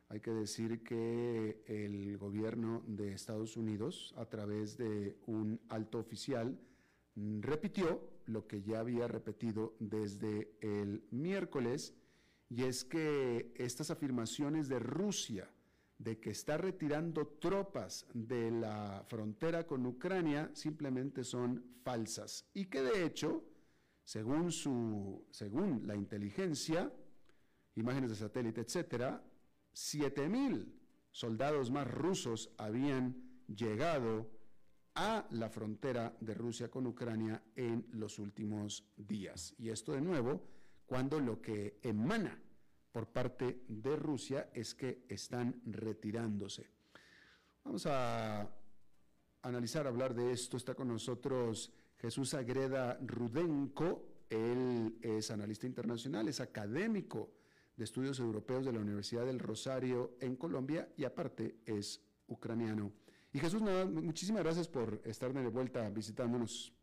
[0.08, 6.58] hay que decir que el gobierno de Estados Unidos, a través de un alto oficial,
[7.14, 11.94] repitió lo que ya había repetido desde el miércoles,
[12.50, 15.48] y es que estas afirmaciones de Rusia
[15.98, 22.82] de que está retirando tropas de la frontera con Ucrania simplemente son falsas y que
[22.82, 23.44] de hecho,
[24.04, 26.92] según su según la inteligencia,
[27.74, 29.22] imágenes de satélite, etcétera,
[29.72, 30.74] 7000
[31.10, 33.16] soldados más rusos habían
[33.48, 34.30] llegado
[34.94, 39.54] a la frontera de Rusia con Ucrania en los últimos días.
[39.58, 40.42] Y esto de nuevo,
[40.86, 42.40] cuando lo que emana
[42.98, 46.68] por parte de Rusia es que están retirándose.
[47.62, 48.50] Vamos a
[49.42, 50.56] analizar, hablar de esto.
[50.56, 54.24] Está con nosotros Jesús Agreda Rudenko.
[54.28, 57.30] Él es analista internacional, es académico
[57.76, 62.92] de Estudios Europeos de la Universidad del Rosario en Colombia y aparte es ucraniano.
[63.32, 66.74] Y Jesús, nada, muchísimas gracias por estar de vuelta visitándonos.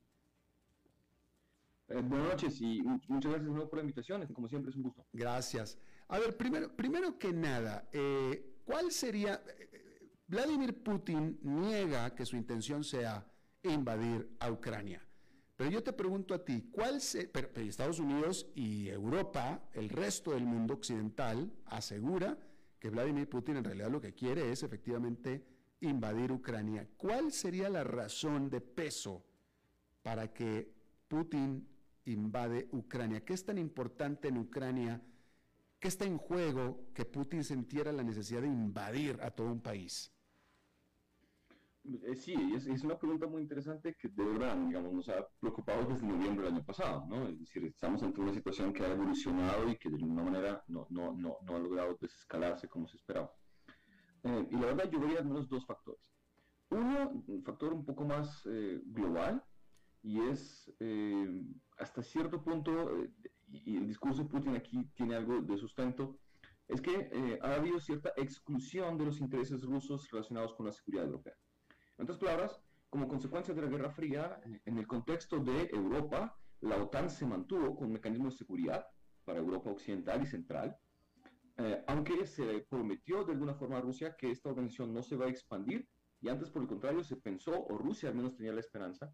[1.89, 4.25] Eh, buenas noches y muchas gracias por la invitación.
[4.28, 5.06] Como siempre es un gusto.
[5.12, 5.78] Gracias.
[6.08, 9.41] A ver, primero, primero que nada, eh, ¿cuál sería...
[9.60, 9.76] Eh,
[10.28, 13.24] Vladimir Putin niega que su intención sea
[13.62, 15.06] invadir a Ucrania.
[15.56, 20.32] Pero yo te pregunto a ti, ¿cuál se, pero, Estados Unidos y Europa, el resto
[20.32, 22.38] del mundo occidental, asegura
[22.80, 25.45] que Vladimir Putin en realidad lo que quiere es efectivamente
[25.80, 26.88] invadir Ucrania.
[26.97, 29.24] ¿Cuál sería la razón de peso
[30.01, 30.74] para que
[31.08, 31.68] Putin
[32.06, 33.24] invade Ucrania?
[33.24, 35.01] ¿Qué es tan importante en Ucrania?
[35.86, 40.12] ¿Qué está en juego que Putin sintiera la necesidad de invadir a todo un país?
[41.84, 46.08] Eh, sí, es, una pregunta muy interesante que de verdad, digamos, nos ha preocupado desde
[46.08, 47.28] noviembre del año pasado, ¿no?
[47.28, 50.88] Es decir, estamos ante una situación que ha evolucionado y que de alguna manera no,
[50.90, 53.32] no, no, no ha logrado desescalarse como se esperaba.
[54.24, 56.12] Eh, y la verdad yo vería al menos dos factores.
[56.72, 59.44] Uno, un factor un poco más eh, global,
[60.02, 60.72] y es
[61.78, 62.92] hasta cierto punto,
[63.66, 66.18] y el discurso de Putin aquí tiene algo de sustento,
[66.68, 71.36] es que ha habido cierta exclusión de los intereses rusos relacionados con la seguridad europea.
[71.97, 76.82] En otras palabras, como consecuencia de la Guerra Fría, en el contexto de Europa, la
[76.82, 78.86] OTAN se mantuvo con mecanismos de seguridad
[79.26, 80.78] para Europa Occidental y Central,
[81.57, 85.26] eh, aunque se prometió de alguna forma a Rusia que esta organización no se va
[85.26, 85.88] a expandir,
[86.22, 89.13] y antes por el contrario se pensó, o Rusia al menos tenía la esperanza,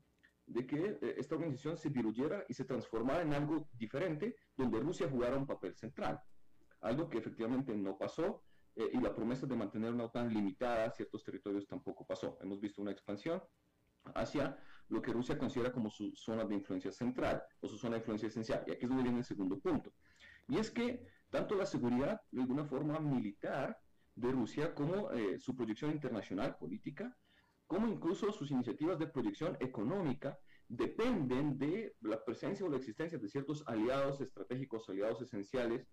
[0.51, 5.09] de que eh, esta organización se diluyera y se transformara en algo diferente, donde Rusia
[5.09, 6.21] jugara un papel central.
[6.81, 8.43] Algo que efectivamente no pasó
[8.75, 12.37] eh, y la promesa de mantener una OTAN limitada a ciertos territorios tampoco pasó.
[12.41, 13.41] Hemos visto una expansión
[14.15, 14.57] hacia
[14.89, 18.27] lo que Rusia considera como su zona de influencia central o su zona de influencia
[18.27, 18.63] esencial.
[18.67, 19.93] Y aquí es donde viene el segundo punto.
[20.47, 23.79] Y es que tanto la seguridad, de alguna forma militar,
[24.15, 27.17] de Rusia, como eh, su proyección internacional política,
[27.71, 33.29] como incluso sus iniciativas de proyección económica, dependen de la presencia o la existencia de
[33.29, 35.87] ciertos aliados estratégicos, aliados esenciales,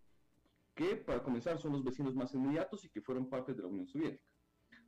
[0.74, 3.86] que para comenzar son los vecinos más inmediatos y que fueron parte de la Unión
[3.86, 4.24] Soviética.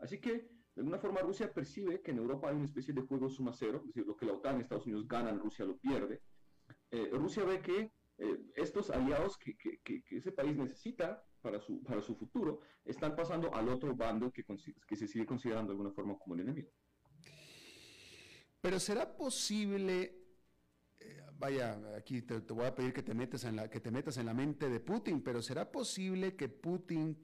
[0.01, 3.29] Así que, de alguna forma, Rusia percibe que en Europa hay una especie de juego
[3.29, 6.23] suma cero, es decir, lo que la OTAN y Estados Unidos ganan, Rusia lo pierde.
[6.91, 9.57] Eh, Rusia ve que eh, estos aliados que,
[10.11, 14.45] ese país necesita para su, para su futuro están pasando al otro bando que,
[14.89, 16.69] que se sigue considerando de alguna forma como el enemigo.
[18.61, 20.15] Pero será posible,
[20.99, 24.17] eh, vaya, aquí te, voy a pedir que te, metas en la, que te metas
[24.19, 27.19] en la mente de Putin, pero será posible que Putin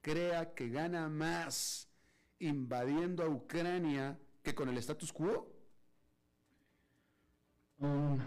[0.00, 1.90] crea que gana más
[2.38, 5.54] invadiendo a Ucrania que con el status quo?
[7.78, 8.18] Um,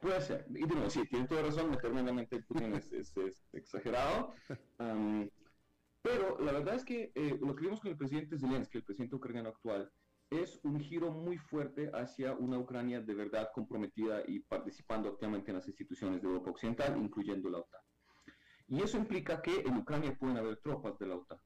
[0.00, 0.46] Puede ser.
[0.50, 3.12] Y digo, sí, tiene toda razón, meterme en la mente de Putin es,
[3.52, 4.34] exagerado.
[6.02, 9.16] pero la verdad es que eh, lo que vimos con el presidente Zelensky, el presidente
[9.16, 9.90] ucraniano actual,
[10.30, 15.56] es un giro muy fuerte hacia una Ucrania de verdad comprometida y participando activamente en
[15.56, 17.80] las instituciones de Europa Occidental, incluyendo la OTAN.
[18.68, 21.38] Y eso implica que en Ucrania pueden haber tropas de la OTAN.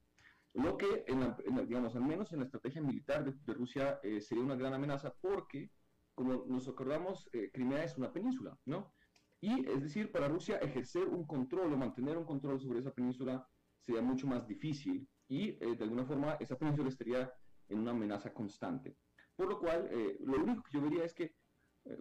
[0.53, 1.35] Lo que, en
[1.67, 5.71] digamos, al menos en la estrategia militar de, Rusia, eh, sería una gran amenaza porque
[6.13, 8.93] como nos acordamos, eh, Crimea es una península, ¿no?
[9.39, 13.47] Y es decir, para Rusia ejercer un control o mantener un control sobre esa península
[13.79, 17.33] sería mucho más difícil y eh, de alguna forma esa península estaría
[17.71, 18.97] en una amenaza constante.
[19.35, 21.33] Por lo cual, eh, lo único que yo vería es que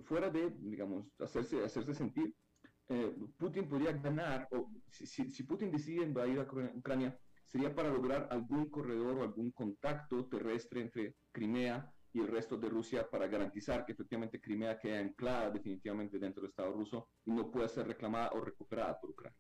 [0.05, 2.35] fuera de, digamos, hacerse, hacerse sentir,
[3.39, 7.17] Putin podría ganar, o si, si, Putin decide invadir a Ucrania,
[7.47, 12.69] sería para lograr algún corredor o algún contacto terrestre entre Crimea y el resto de
[12.69, 17.51] Rusia para garantizar que efectivamente Crimea quede anclada definitivamente dentro del Estado ruso y no
[17.51, 19.39] pueda ser reclamada o recuperada por Ucrania.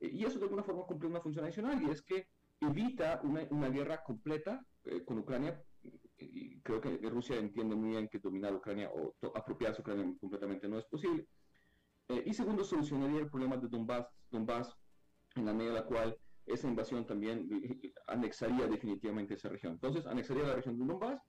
[0.00, 2.28] Eh, y eso de alguna forma cumple una función adicional y es que
[2.60, 5.62] evita una, una guerra completa eh, con Ucrania
[6.16, 10.78] y creo que Rusia entiende muy bien que dominar Ucrania o apropiarse Ucrania completamente no
[10.78, 11.26] es posible.
[12.08, 14.76] Eh, y segundo, solucionaría el problema de Donbass, Donbass
[15.34, 17.48] en la medida en la cual esa invasión también
[18.06, 19.72] anexaría definitivamente esa región.
[19.72, 21.20] Entonces, anexaría la región de Donbass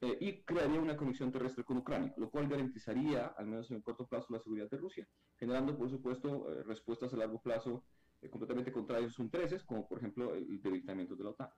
[0.00, 3.82] eh, y crearía una conexión terrestre con Ucrania, lo cual garantizaría, al menos en el
[3.82, 7.84] corto plazo, la seguridad de Rusia, generando, por supuesto, eh, respuestas a largo plazo
[8.20, 11.48] eh, completamente contrarias a sus intereses, como por ejemplo el debilitamiento de la OTAN.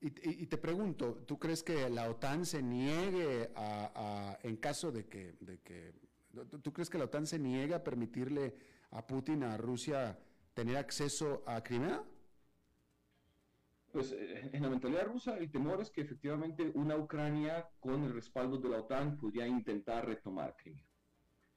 [0.00, 5.34] Y, te pregunto, ¿tú crees que la OTAN se niegue a, en caso de que,
[5.40, 5.92] de que,
[6.62, 8.54] ¿tú crees que la OTAN se niegue a permitirle
[8.90, 10.18] a Putin, a Rusia,
[10.54, 12.04] tener acceso a Crimea?
[13.90, 18.12] Pues eh, en la mentalidad rusa el temor es que efectivamente una Ucrania con el
[18.12, 20.84] respaldo de la OTAN podría intentar retomar Crimea.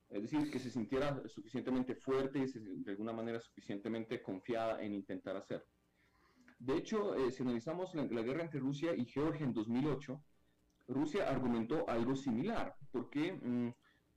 [0.10, 5.38] Es decir, que se sintiera suficientemente fuerte y de alguna manera suficientemente confiada en intentar
[5.38, 5.68] hacerlo.
[6.62, 10.24] De hecho, eh, si analizamos la, guerra entre Rusia y Georgia en 2008,
[10.88, 13.70] Rusia argumentó algo similar, porque mm,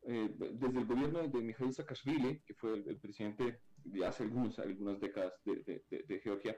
[0.03, 5.32] eh, desde el gobierno de Mikhail Saakashvili, que fue el, presidente de hace algunas décadas
[5.45, 6.55] de Georgia,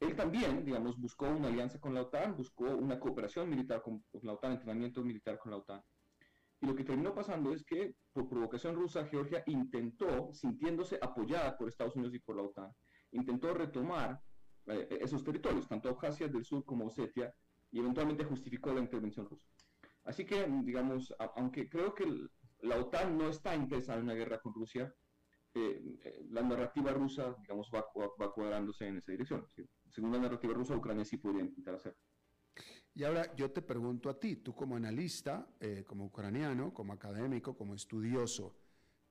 [0.00, 4.32] él también, digamos, buscó una alianza con la OTAN, buscó una cooperación militar con, la
[4.32, 5.82] OTAN, entrenamiento militar con la OTAN.
[6.60, 11.68] Y lo que terminó pasando es que, por provocación rusa, Georgia intentó, sintiéndose apoyada por
[11.68, 12.72] Estados Unidos y por la OTAN,
[13.10, 14.20] intentó retomar
[14.68, 17.34] eh, esos territorios, tanto Abjasia del sur como Osetia,
[17.70, 19.46] y eventualmente justificó la intervención rusa.
[20.04, 22.06] Así que, digamos, aunque creo que
[22.60, 24.94] la OTAN no está interesada en una guerra con Rusia,
[25.54, 27.84] eh, la narrativa rusa, digamos, va,
[28.20, 29.46] va, cuadrándose en esa dirección.
[29.90, 31.98] Según la narrativa rusa, Ucrania sí podría intentar hacerlo.
[32.94, 37.56] Y ahora yo te pregunto a ti, tú como analista, eh, como ucraniano, como académico,
[37.56, 38.56] como estudioso,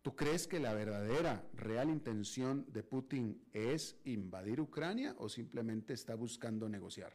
[0.07, 6.15] ¿tú crees que la verdadera, real intención de Putin es invadir Ucrania o simplemente está
[6.15, 7.11] buscando negociar?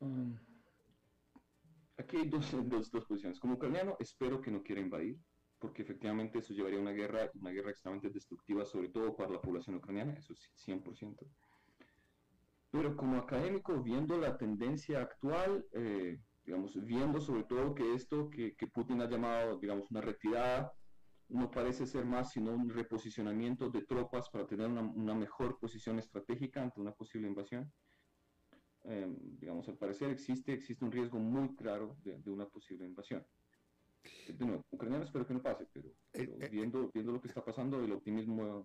[0.00, 0.36] Um,
[1.96, 3.40] aquí hay dos, dos, dos posiciones.
[3.40, 5.18] Como ucraniano, espero que no quiera invadir
[5.58, 9.40] porque efectivamente eso llevaría a una guerra, una guerra extremadamente destructiva, sobre todo para la
[9.40, 11.16] población ucraniana, eso es 100%.
[12.72, 18.56] Pero como académico, viendo la tendencia actual, eh, digamos, viendo sobre todo que esto que,
[18.56, 20.72] que, Putin ha llamado, digamos, una retirada,
[21.28, 25.98] no parece ser más sino un reposicionamiento de tropas para tener una, una mejor posición
[25.98, 27.70] estratégica ante una posible invasión.
[28.84, 33.22] em, digamos, al parecer existe, existe un riesgo muy claro de, una posible invasión.
[34.26, 37.44] De nuevo, ucraniano espero que no pase, pero, eh, eh, viendo, viendo lo que está
[37.44, 38.64] pasando, el optimismo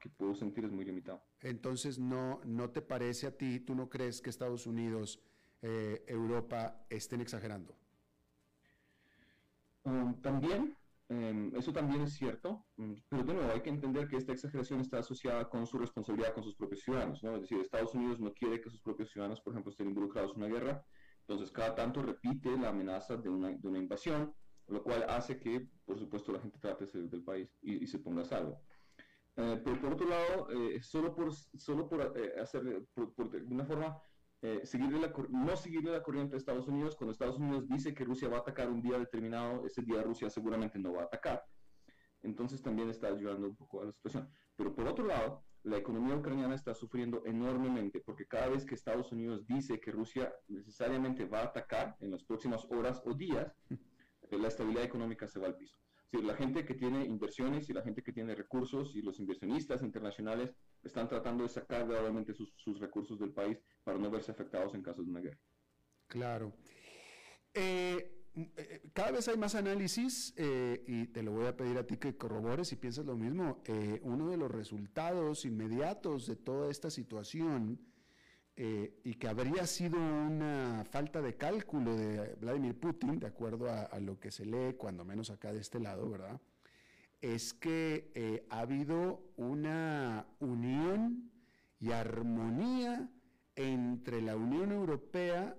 [0.00, 1.20] que puedo sentir es muy limitado.
[1.40, 5.20] Entonces, ¿no, ¿no te parece a ti, tú no crees que Estados Unidos,
[6.06, 7.74] Europa estén exagerando?
[9.84, 10.74] Um, también,
[11.10, 14.80] em, eso también es cierto, mm, pero de nuevo hay que entender que esta exageración
[14.80, 17.34] está asociada con su responsabilidad con sus propios ciudadanos, ¿no?
[17.34, 20.42] Es decir, Estados Unidos no quiere que sus propios ciudadanos, por ejemplo, estén involucrados en
[20.42, 20.84] una guerra,
[21.20, 24.34] entonces cada tanto repite la amenaza de una, invasión,
[24.68, 27.98] lo cual hace que, por supuesto, la gente trate de salir del país y, se
[27.98, 28.62] ponga a salvo.
[29.36, 33.66] Eh, pero por otro lado, eh, solo por, solo por eh, hacer, por, de alguna
[33.66, 33.98] forma,
[34.44, 34.62] eh,
[35.00, 36.96] la, no seguirle la corriente de Estados Unidos.
[36.96, 40.28] Cuando Estados Unidos dice que Rusia va a atacar un día determinado, ese día Rusia
[40.28, 41.42] seguramente no va a atacar.
[42.20, 44.28] Entonces también está ayudando un poco a la situación.
[44.54, 49.12] Pero por otro lado, la economía ucraniana está sufriendo enormemente porque cada vez que Estados
[49.12, 53.50] Unidos dice que Rusia necesariamente va a atacar en las próximas horas o días,
[54.30, 55.78] la estabilidad económica se va al piso
[56.12, 60.54] la gente que tiene inversiones y la gente que tiene recursos y los inversionistas internacionales
[60.82, 65.02] están tratando de sacar gradualmente sus, recursos del país para no verse afectados en caso
[65.02, 65.38] de una guerra.
[66.06, 66.54] Claro.
[67.52, 71.86] Eh, eh, cada vez hay más análisis eh, y te lo voy a pedir a
[71.86, 73.62] ti que corrobores si piensas lo mismo.
[74.02, 77.80] uno de los resultados inmediatos de toda esta situación
[78.56, 83.98] eh, y que habría sido una falta de cálculo de Vladimir Putin, de acuerdo a,
[83.98, 86.40] lo que se lee, cuando menos acá de este lado, ¿verdad?
[87.20, 91.32] Es que eh, ha habido una unión
[91.80, 93.08] y armonía
[93.56, 95.56] entre la Unión Europea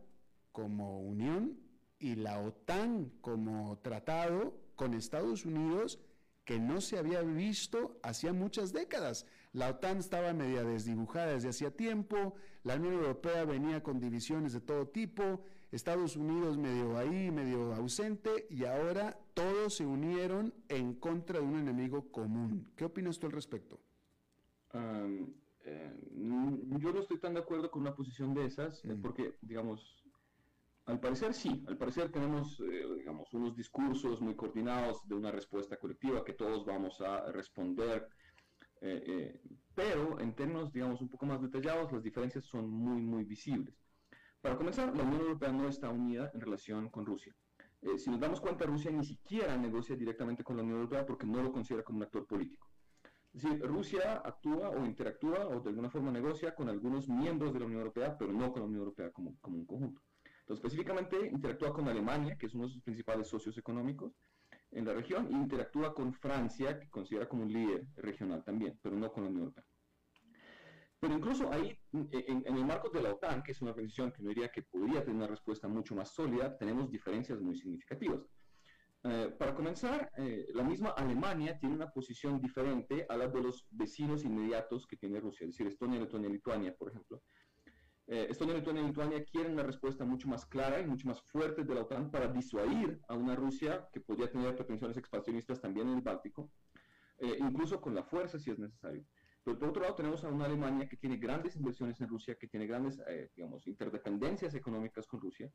[0.54, 1.60] como unión
[2.00, 6.00] y la OTAN como tratado con Estados Unidos
[6.46, 9.26] que no se había visto hacía muchas décadas.
[9.52, 14.62] La OTAN estaba media desdibujada desde hacía tiempo, la Unión Europea venía con divisiones de
[14.62, 15.42] todo tipo,
[15.72, 21.60] Estados Unidos medio ahí, medio ausente, y ahora todos se unieron en contra de un
[21.60, 22.72] enemigo común.
[22.76, 23.80] ¿Qué opinas tú al respecto?
[25.66, 25.92] Eh,
[26.80, 29.02] yo no estoy tan de acuerdo con una posición de esas, mm.
[29.02, 30.05] porque, digamos,
[30.86, 35.78] al parecer sí, al parecer tenemos, eh, digamos, unos discursos muy coordinados de una respuesta
[35.78, 38.08] colectiva que todos vamos a responder,
[38.82, 39.42] eh, eh,
[39.74, 43.76] pero en términos, digamos, un poco más detallados, las diferencias son muy, muy visibles.
[44.42, 47.36] Para comenzar, la Unión Europea no está unida en relación con Rusia.
[47.98, 51.42] si nos damos cuenta, Rusia ni siquiera negocia directamente con la Unión Europea porque no
[51.42, 52.68] lo considera como un actor político.
[53.34, 57.60] Es decir, Rusia actúa o interactúa o de alguna forma negocia con algunos miembros de
[57.60, 60.02] la Unión Europea, pero no con la Unión Europea como, como un conjunto.
[60.48, 64.14] Específicamente interactúa con Alemania, que es uno de sus principales socios económicos
[64.72, 68.96] en la región, e interactúa con Francia, que considera como un líder regional también, pero
[68.96, 69.66] no con la Unión Europea.
[71.00, 74.30] Pero incluso ahí, en, el marco de la OTAN, que es una organización que no
[74.30, 78.22] diría que podría tener una respuesta mucho más sólida, tenemos diferencias muy significativas.
[79.04, 83.68] Eh, para comenzar, eh, la misma Alemania tiene una posición diferente a la de los
[83.70, 87.22] vecinos inmediatos que tiene Rusia, es decir, Estonia, Letonia y Lituania, por ejemplo,
[88.08, 91.64] eh, Estonia, Lituania y Lituania quieren una respuesta mucho más clara y mucho más fuerte
[91.64, 95.96] de la OTAN para disuadir a una Rusia que podría tener pretensiones expansionistas también en
[95.96, 96.52] el Báltico,
[97.18, 99.04] eh, incluso con la fuerza si es necesario.
[99.44, 102.48] Pero por otro lado tenemos a una Alemania que tiene grandes inversiones en Rusia, que
[102.48, 105.52] tiene grandes, eh, digamos, interdependencias económicas con Rusia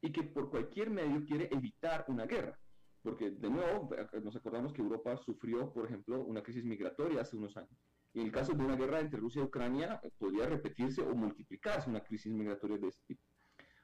[0.00, 2.58] y que por cualquier medio quiere evitar una guerra.
[3.02, 3.90] Porque, de nuevo,
[4.22, 7.78] nos acordamos que Europa sufrió, por ejemplo, una crisis migratoria hace unos años.
[8.12, 11.90] Y en el caso de una guerra entre Rusia y Ucrania, podría repetirse o multiplicarse
[11.90, 13.22] una crisis migratoria de este tipo.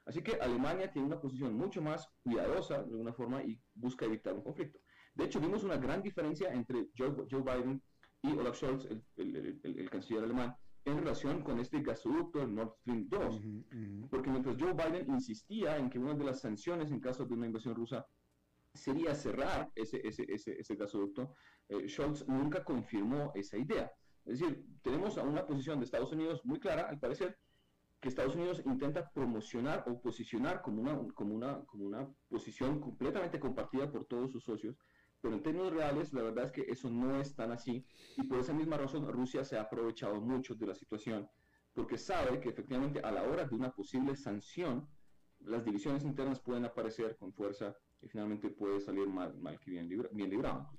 [0.05, 4.33] Así que Alemania tiene una posición mucho más cuidadosa, de alguna forma, y busca evitar
[4.33, 4.79] un conflicto.
[5.15, 7.09] De hecho, vimos una gran diferencia entre Joe,
[7.41, 7.81] Biden
[8.21, 13.41] y Olaf Scholz, el, canciller alemán, en relación con este gasoducto, Nord Stream 2.
[14.11, 17.47] Porque mientras Joe Biden insistía en que una de las sanciones en caso de una
[17.47, 18.05] invasión rusa
[18.73, 21.33] sería cerrar ese, ese, ese, ese gasoducto,
[21.69, 23.91] eh, Scholz nunca confirmó esa idea.
[24.25, 27.37] Es decir, tenemos a una posición de Estados Unidos muy clara, al parecer,
[27.99, 33.39] que Estados Unidos intenta promocionar o posicionar como una, como una, como una posición completamente
[33.39, 34.77] compartida por todos sus socios,
[35.21, 37.85] pero en términos reales la verdad es que eso no es tan así
[38.17, 41.27] y por esa misma razón Rusia se ha aprovechado mucho de la situación
[41.73, 44.87] porque sabe que efectivamente a la hora de una posible sanción
[45.39, 49.87] las divisiones internas pueden aparecer con fuerza y finalmente puede salir mal, mal que bien,
[49.87, 50.69] bien librado.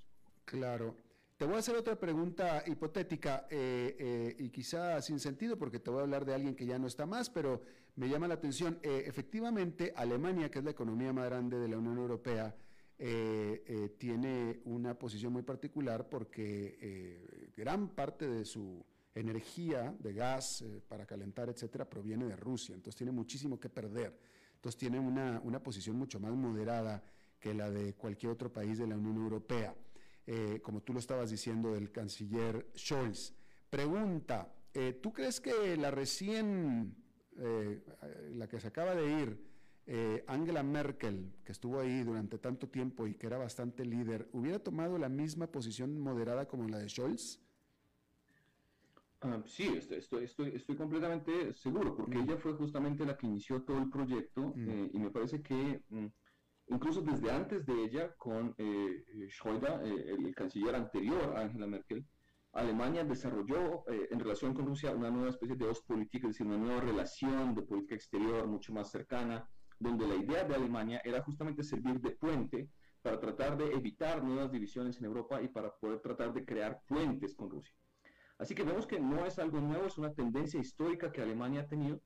[0.45, 0.95] Claro.
[1.37, 5.91] Te voy a hacer otra pregunta hipotética eh, eh, y quizá sin sentido porque te
[5.91, 7.61] voy a hablar de alguien que ya no está más, pero
[7.95, 8.79] me llama la atención.
[8.81, 12.55] Eh, efectivamente, Alemania, que es la economía más grande de la Unión Europea,
[13.99, 18.83] tiene una posición muy particular porque gran parte de su
[19.13, 22.75] energía de gas eh, para calentar, etcétera, proviene de Rusia.
[22.75, 24.17] Entonces tiene muchísimo que perder.
[24.55, 27.03] Entonces tiene una, una posición mucho más moderada
[27.39, 29.75] que la de cualquier otro país de la Unión Europea.
[30.27, 33.33] Eh, como tú lo estabas diciendo del canciller Scholz.
[33.69, 36.95] Pregunta, eh, ¿tú crees que la recién,
[38.33, 43.15] la que se acaba de ir, Angela Merkel, que estuvo ahí durante tanto tiempo y
[43.15, 47.39] que era bastante líder, hubiera tomado la misma posición moderada como la de Scholz?
[49.21, 52.23] Ah, sí, estoy, estoy, estoy, completamente seguro, porque mm.
[52.23, 54.69] ella fue justamente la que inició todo el proyecto mm.
[54.69, 56.05] eh, y me parece que mm,
[56.67, 62.05] incluso desde antes de ella, con eh, Schröder, eh, el, canciller anterior a Angela Merkel,
[62.53, 66.57] Alemania desarrolló eh, en relación con Rusia una nueva especie de Ostpolitik, es decir, una
[66.57, 69.47] nueva relación de política exterior mucho más cercana,
[69.79, 72.69] donde la idea de Alemania era justamente servir de puente
[73.01, 77.35] para tratar de evitar nuevas divisiones en Europa y para poder tratar de crear puentes
[77.35, 77.75] con Rusia.
[78.39, 81.67] Así que vemos que no es algo nuevo, es una tendencia histórica que Alemania ha
[81.67, 82.01] tenido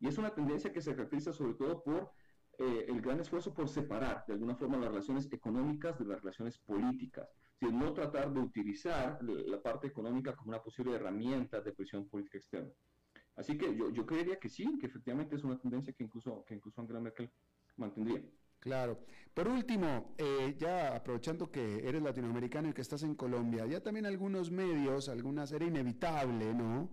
[0.00, 2.12] y es una tendencia que se caracteriza sobre todo por
[2.58, 6.58] eh, el gran esfuerzo por separar de alguna forma las relaciones económicas de las relaciones
[6.58, 7.28] políticas,
[7.60, 12.38] es no tratar de utilizar la parte económica como una posible herramienta de presión política
[12.38, 12.70] externa.
[13.36, 16.54] Así que yo, yo creería que sí, que efectivamente es una tendencia que incluso, que
[16.54, 17.30] incluso Angela Merkel
[17.76, 18.22] mantendría.
[18.58, 18.98] Claro.
[19.32, 24.06] Por último, eh, ya aprovechando que eres latinoamericano y que estás en Colombia, ya también
[24.06, 26.90] algunos medios, algunas, era inevitable, ¿no?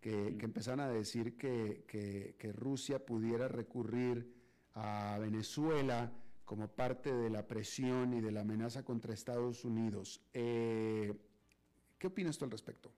[0.00, 4.34] Que, que empezaran a decir que, que, Rusia pudiera recurrir
[4.74, 6.12] a Venezuela
[6.44, 10.22] como parte de la presión y de la amenaza contra Estados Unidos.
[10.32, 11.12] Eh,
[11.98, 12.90] ¿Qué opinas tú al respecto?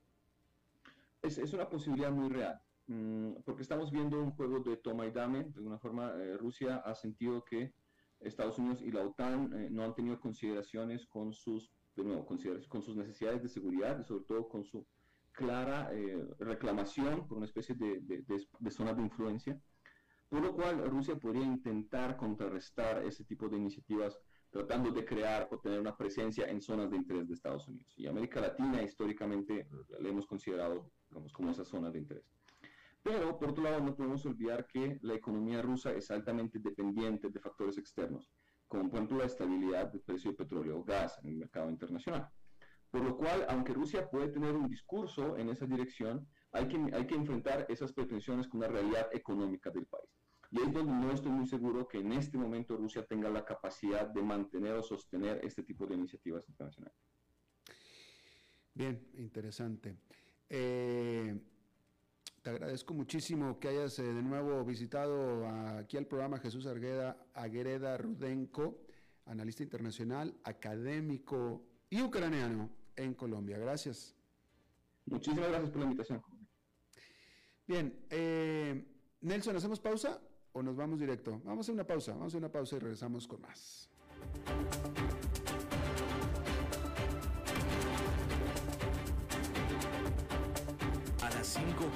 [1.21, 5.11] Es, es una posibilidad muy real, mm, porque estamos viendo un juego de toma y
[5.11, 5.43] dame.
[5.43, 7.73] De alguna forma, eh, Rusia ha sentido que
[8.19, 12.81] Estados Unidos y la OTAN eh, no han tenido consideraciones con sus, de nuevo, con
[12.81, 14.85] sus necesidades de seguridad y sobre todo con su
[15.31, 18.23] clara eh, reclamación por una especie de, de,
[18.59, 19.59] de, zona de influencia,
[20.35, 24.19] por lo cual Rusia podría intentar contrarrestar ese tipo de iniciativas
[24.49, 27.93] tratando de crear o tener una presencia en zonas de interés de Estados Unidos.
[27.95, 29.65] Y América Latina históricamente
[29.97, 32.25] le hemos considerado digamos, como esa zona de interés.
[33.01, 37.39] Pero, por otro lado, no podemos olvidar que la economía rusa es altamente dependiente de
[37.39, 38.29] factores externos,
[38.67, 42.29] como por ejemplo la estabilidad del precio de petróleo o gas en el mercado internacional.
[42.91, 47.07] Por lo cual, aunque Rusia puede tener un discurso en esa dirección, hay que, hay
[47.07, 50.09] que enfrentar esas pretensiones con la realidad económica del país.
[50.55, 54.07] Y es donde no estoy muy seguro que en este momento Rusia tenga la capacidad
[54.07, 56.97] de mantener o sostener este tipo de iniciativas internacionales.
[58.73, 59.97] Bien, interesante.
[60.47, 61.37] Eh,
[62.41, 65.45] te agradezco muchísimo que hayas eh, de nuevo visitado
[65.77, 68.79] aquí al programa Jesús Argueda, Aguereda Rudenko,
[69.25, 73.57] analista internacional, académico y ucraniano en Colombia.
[73.57, 74.15] Gracias.
[75.05, 76.23] Muchísimas gracias por la invitación.
[77.67, 78.85] Bien, eh,
[79.19, 80.21] Nelson, ¿hacemos pausa
[80.55, 81.39] o nos vamos directo?
[81.43, 83.89] Vamos a hacer una pausa, vamos a hacer una pausa y regresamos con más.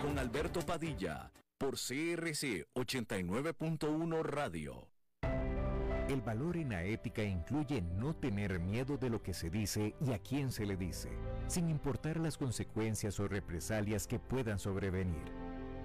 [0.01, 4.87] con Alberto Padilla por CRC 89.1 Radio.
[6.07, 10.11] El valor en la ética incluye no tener miedo de lo que se dice y
[10.11, 11.09] a quién se le dice,
[11.47, 15.48] sin importar las consecuencias o represalias que puedan sobrevenir.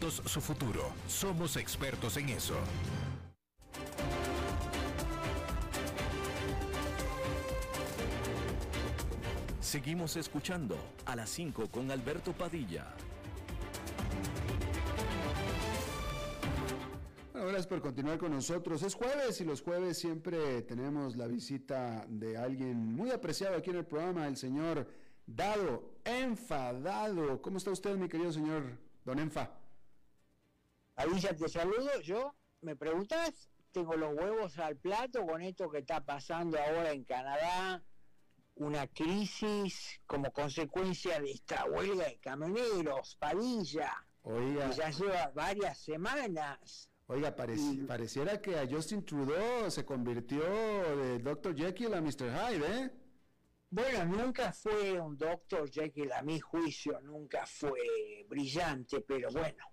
[0.00, 0.92] su futuro.
[1.06, 2.54] Somos expertos en eso.
[9.60, 10.76] Seguimos escuchando
[11.06, 12.86] a las 5 con Alberto Padilla.
[17.32, 18.82] Bueno, gracias por continuar con nosotros.
[18.82, 23.76] Es jueves y los jueves siempre tenemos la visita de alguien muy apreciado aquí en
[23.76, 24.86] el programa, el señor
[25.26, 27.40] Dado Enfadado.
[27.40, 29.61] ¿Cómo está usted, mi querido señor Don Enfa?
[30.96, 32.00] Ya te saludo.
[32.02, 33.48] Yo, ¿me preguntas?
[33.72, 37.82] Tengo los huevos al plato con esto que está pasando ahora en Canadá,
[38.56, 44.06] una crisis como consecuencia de esta huelga de camioneros, Padilla.
[44.22, 44.70] Oiga.
[44.70, 46.90] ya lleva varias semanas.
[47.06, 50.42] Oiga, pareciera que a Justin Trudeau se convirtió
[50.96, 51.56] de Dr.
[51.56, 52.30] Jekyll a Mr.
[52.30, 52.90] Hyde, ¿eh?
[53.70, 55.70] Bueno, nunca fue un Dr.
[55.70, 59.71] Jekyll a mi juicio, nunca fue brillante, pero bueno,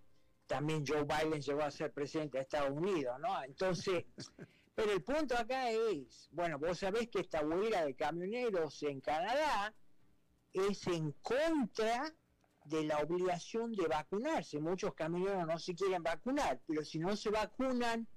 [0.50, 3.44] también Joe Biden llegó a ser presidente de Estados Unidos, ¿no?
[3.44, 4.04] Entonces,
[4.76, 9.76] pero el punto acá es, bueno, vos sabés que esta huelga de camioneros en Canadá
[10.52, 12.12] es en contra
[12.66, 14.60] de la obligación de vacunarse.
[14.60, 18.08] Muchos camioneros no se quieren vacunar, pero si no se vacunan,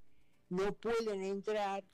[0.49, 1.85] no pueden entrar,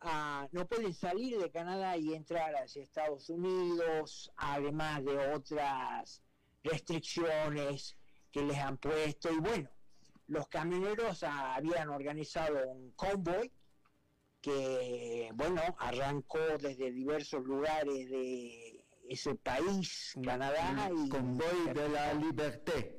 [0.00, 6.22] a, no pueden salir de Canadá y entrar hacia Estados Unidos, además de otras
[6.62, 7.97] restricciones
[8.30, 9.32] que les han puesto.
[9.32, 9.70] Y bueno,
[10.26, 13.52] los camioneros habían organizado un convoy
[14.40, 20.90] que, bueno, arrancó desde diversos lugares de ese país, Canadá.
[20.94, 22.98] y convoy de la Liberté.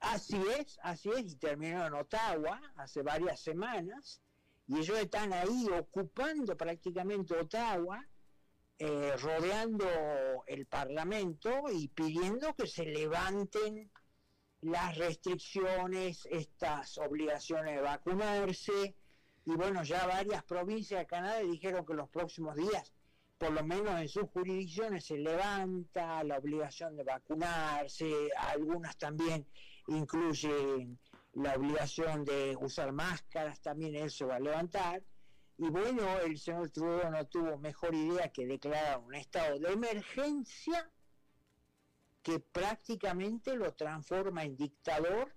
[0.00, 4.20] Así es, así es, y terminó en Ottawa hace varias semanas,
[4.66, 8.04] y ellos están ahí ocupando prácticamente Ottawa,
[8.78, 9.86] eh, rodeando
[10.46, 13.90] el Parlamento y pidiendo que se levanten
[14.64, 18.96] las restricciones, estas obligaciones de vacunarse,
[19.46, 22.92] y bueno, ya varias provincias de Canadá dijeron que los próximos días
[23.38, 29.46] por lo menos en sus jurisdicciones se levanta la obligación de vacunarse, algunas también
[29.88, 30.98] incluyen
[31.34, 35.02] la obligación de usar máscaras, también eso va a levantar.
[35.58, 40.90] Y bueno, el señor Trudeau no tuvo mejor idea que declarar un estado de emergencia
[42.24, 45.36] que prácticamente lo transforma en dictador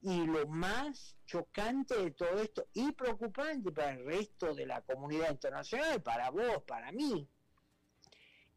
[0.00, 5.32] y lo más chocante de todo esto y preocupante para el resto de la comunidad
[5.32, 7.28] internacional, para vos, para mí,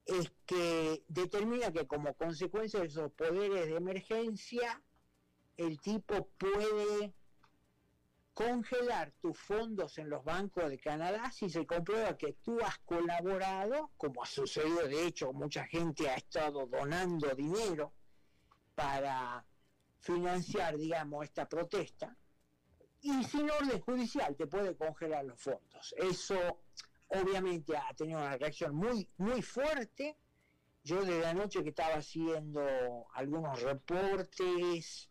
[0.05, 4.83] es que determina que como consecuencia de esos poderes de emergencia,
[5.57, 7.15] el tipo puede
[8.37, 13.89] congelar tus fondos en los bancos de Canadá si se comprueba que tú has colaborado,
[13.97, 17.93] como ha sucedido de hecho, mucha gente ha estado donando dinero
[18.75, 19.43] para
[20.01, 22.15] financiar, digamos, esta protesta,
[23.01, 25.95] y sin orden judicial te puede congelar los fondos.
[25.97, 26.59] Eso
[27.07, 30.15] obviamente ha tenido una reacción muy, muy fuerte.
[30.83, 35.09] Yo de la noche que estaba haciendo algunos reportes,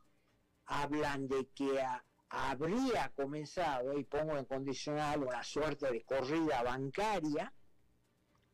[0.66, 1.84] hablan de que
[2.28, 7.52] habría comenzado, y pongo en condicional, una suerte de corrida bancaria,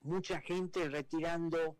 [0.02, 1.78] mucha gente retirando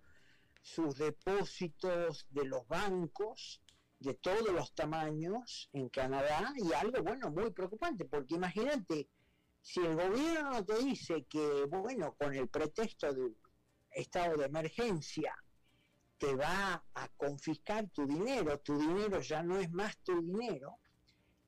[0.62, 3.60] sus depósitos de los bancos
[3.98, 9.08] de todos los tamaños en Canadá y algo, bueno, muy preocupante, porque imagínate,
[9.60, 13.32] si el gobierno te dice que, bueno, con el pretexto de
[13.92, 15.32] estado de emergencia,
[16.18, 20.78] te va a confiscar tu dinero, tu dinero ya no es más tu dinero,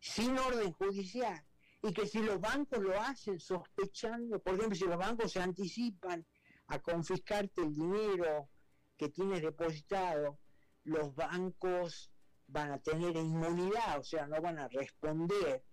[0.05, 1.43] sin orden judicial,
[1.83, 6.27] y que si los bancos lo hacen sospechando, por ejemplo, si los bancos se anticipan
[6.67, 8.51] a confiscarte el dinero
[8.99, 10.39] que tienes depositado,
[10.85, 12.13] los bancos
[12.47, 15.65] van a tener inmunidad, o sea, no van a responder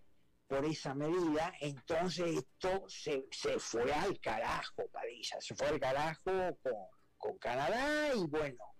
[0.47, 3.25] por esa medida, entonces esto se,
[3.59, 6.73] fue al carajo, Padilla, se fue al carajo con,
[7.17, 8.70] con Canadá y bueno,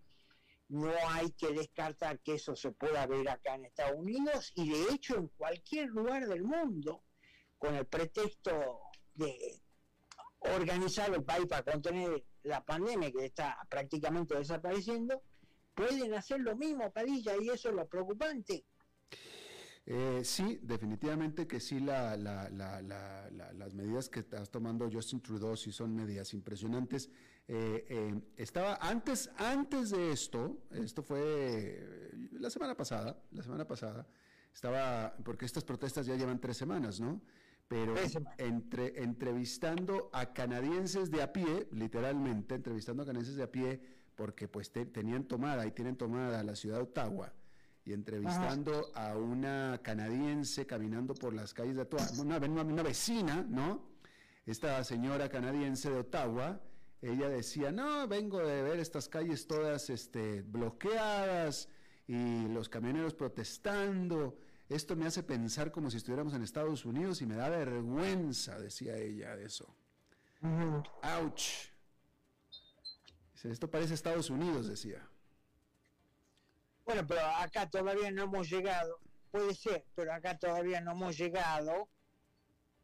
[0.72, 4.93] no hay que descartar que eso se pueda ver acá en Estados Unidos y de
[4.93, 7.03] hecho en cualquier lugar del mundo,
[7.57, 8.80] con el pretexto
[9.13, 9.61] de
[10.39, 15.22] organizar el país para contener la pandemia que está prácticamente desapareciendo,
[15.76, 18.63] pueden hacer lo mismo, Padilla, y eso es lo preocupante.
[19.86, 25.93] Eh, sí, definitivamente que sí, la, las medidas que estás tomando Justin Trudeau sí son
[25.93, 27.09] medidas impresionantes.
[27.48, 34.08] Eh, eh, estaba antes, antes de esto, esto fue la semana pasada, la semana pasada,
[34.54, 37.22] estaba, porque estas protestas ya llevan tres semanas, ¿no?
[37.68, 37.96] Pero
[38.38, 43.82] entre, entrevistando a canadienses de a pie, literalmente, entrevistando a canadienses de a pie,
[44.16, 47.34] porque pues tenían tomada y tienen tomada la ciudad de Ottawa
[47.86, 53.89] y entrevistando a una canadiense caminando por las calles de Ottawa, una, una, vecina, ¿no?
[54.46, 56.60] Esta señora canadiense de Ottawa,
[57.02, 61.68] ella decía, no, vengo de ver estas calles todas este, bloqueadas
[62.08, 64.38] y los camioneros protestando.
[64.70, 68.95] Esto me hace pensar como si estuviéramos en Estados Unidos y me da vergüenza, decía
[68.95, 69.76] ella, de eso.
[71.02, 71.72] Ouch.
[73.43, 75.08] Esto parece Estados Unidos, decía.
[76.86, 78.99] Bueno, pero acá todavía no hemos llegado,
[79.32, 81.89] puede ser, pero acá todavía no hemos llegado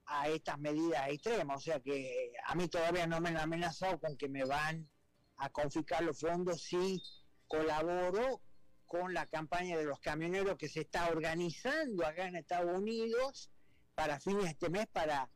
[0.08, 1.58] a estas medidas extremas.
[1.58, 4.90] O sea que a mí todavía no me han amenazado con que me van
[5.38, 7.02] a confiscar los fondos si
[7.48, 8.42] colaboro
[8.86, 13.52] con la campaña de los camioneros que se está organizando acá en Estados Unidos
[13.96, 15.30] para fines de este mes para,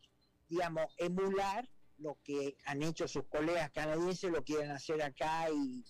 [0.47, 5.83] digamos, emular lo que han hecho sus colegas canadienses, lo quieren hacer acá y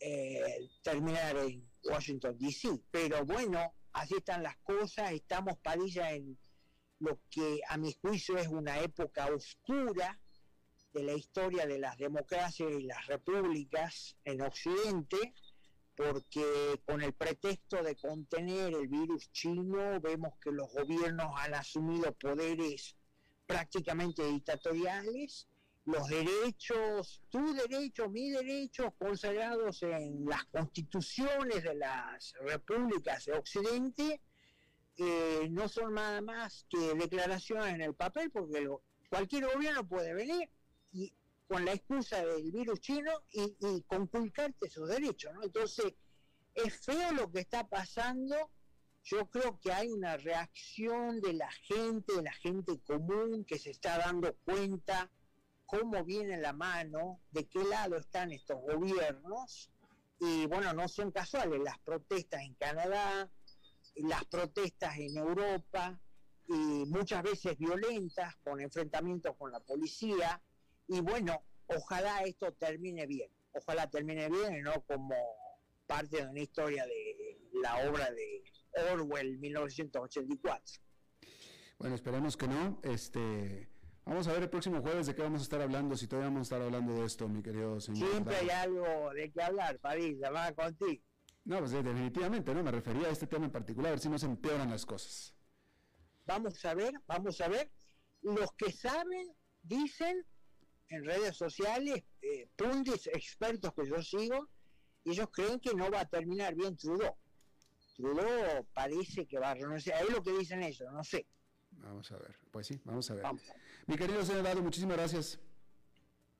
[0.00, 2.80] eh, terminar en Washington, D.C.
[2.90, 6.38] Pero bueno, así están las cosas, estamos Padilla en
[7.04, 10.18] lo que a mi juicio es una época oscura
[10.92, 15.34] de la historia de las democracias y las repúblicas en Occidente,
[15.94, 22.12] porque con el pretexto de contener el virus chino vemos que los gobiernos han asumido
[22.14, 22.96] poderes
[23.46, 25.46] prácticamente dictatoriales,
[25.84, 34.20] los derechos, tu derecho, mi derecho, consagrados en las constituciones de las repúblicas de Occidente,
[34.96, 38.68] eh, no son nada más que declaraciones en el papel, porque
[39.08, 40.48] cualquier gobierno puede venir
[40.92, 41.12] y
[41.46, 45.42] con la excusa del virus chino y, y conculcarte esos derechos, ¿no?
[45.42, 45.94] Entonces,
[46.54, 48.50] es feo lo que está pasando
[49.04, 53.70] yo creo que hay una reacción de la gente, de la gente común, que se
[53.70, 55.10] está dando cuenta
[55.66, 59.70] cómo viene la mano, de qué lado están estos gobiernos.
[60.20, 63.30] Y bueno, no son casuales las protestas en Canadá,
[64.02, 66.00] las protestas en Europa,
[66.46, 70.40] y muchas veces violentas, con enfrentamientos con la policía.
[70.88, 75.14] Y bueno, ojalá esto termine bien, ojalá termine bien y no como
[75.86, 78.42] parte de una historia de la obra de
[78.92, 80.82] Orwell 1984.
[81.78, 82.80] Bueno, esperemos que no.
[82.82, 83.68] Este,
[84.04, 86.40] vamos a ver el próximo jueves de qué vamos a estar hablando, si todavía vamos
[86.40, 88.10] a estar hablando de esto, mi querido señor.
[88.10, 91.02] Siempre hay algo de qué hablar, París, va contigo.
[91.44, 92.62] No, pues definitivamente, ¿no?
[92.62, 95.34] Me refería a este tema en particular, a ver si no se empeoran las cosas.
[96.26, 97.70] Vamos a ver, vamos a ver.
[98.22, 100.24] Los que saben, dicen
[100.88, 102.48] en redes sociales, eh,
[103.12, 104.48] expertos que yo sigo,
[105.04, 107.14] ellos creen que no va a terminar bien Trudeau.
[107.96, 110.02] Trudeau parece que va a renunciar.
[110.02, 111.26] Es lo que dicen ellos, no sé.
[111.72, 112.34] Vamos a ver.
[112.50, 113.26] Pues sí, vamos a ver.
[113.86, 115.38] Mi querido Dado, muchísimas gracias.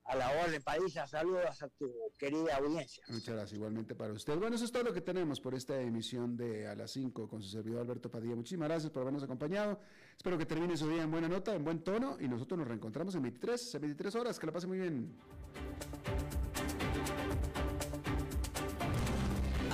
[0.04, 3.02] A la orden, Padilla, saludos a tu querida audiencia.
[3.08, 4.36] Muchas gracias, igualmente para usted.
[4.36, 7.42] Bueno, eso es todo lo que tenemos por esta emisión de A las 5 con
[7.42, 8.36] su servidor Alberto Padilla.
[8.36, 9.80] Muchísimas gracias por habernos acompañado.
[10.14, 13.14] Espero que termine su día en buena nota, en buen tono, y nosotros nos reencontramos
[13.14, 14.38] en 23, en 23 horas.
[14.38, 15.16] Que la pase muy bien.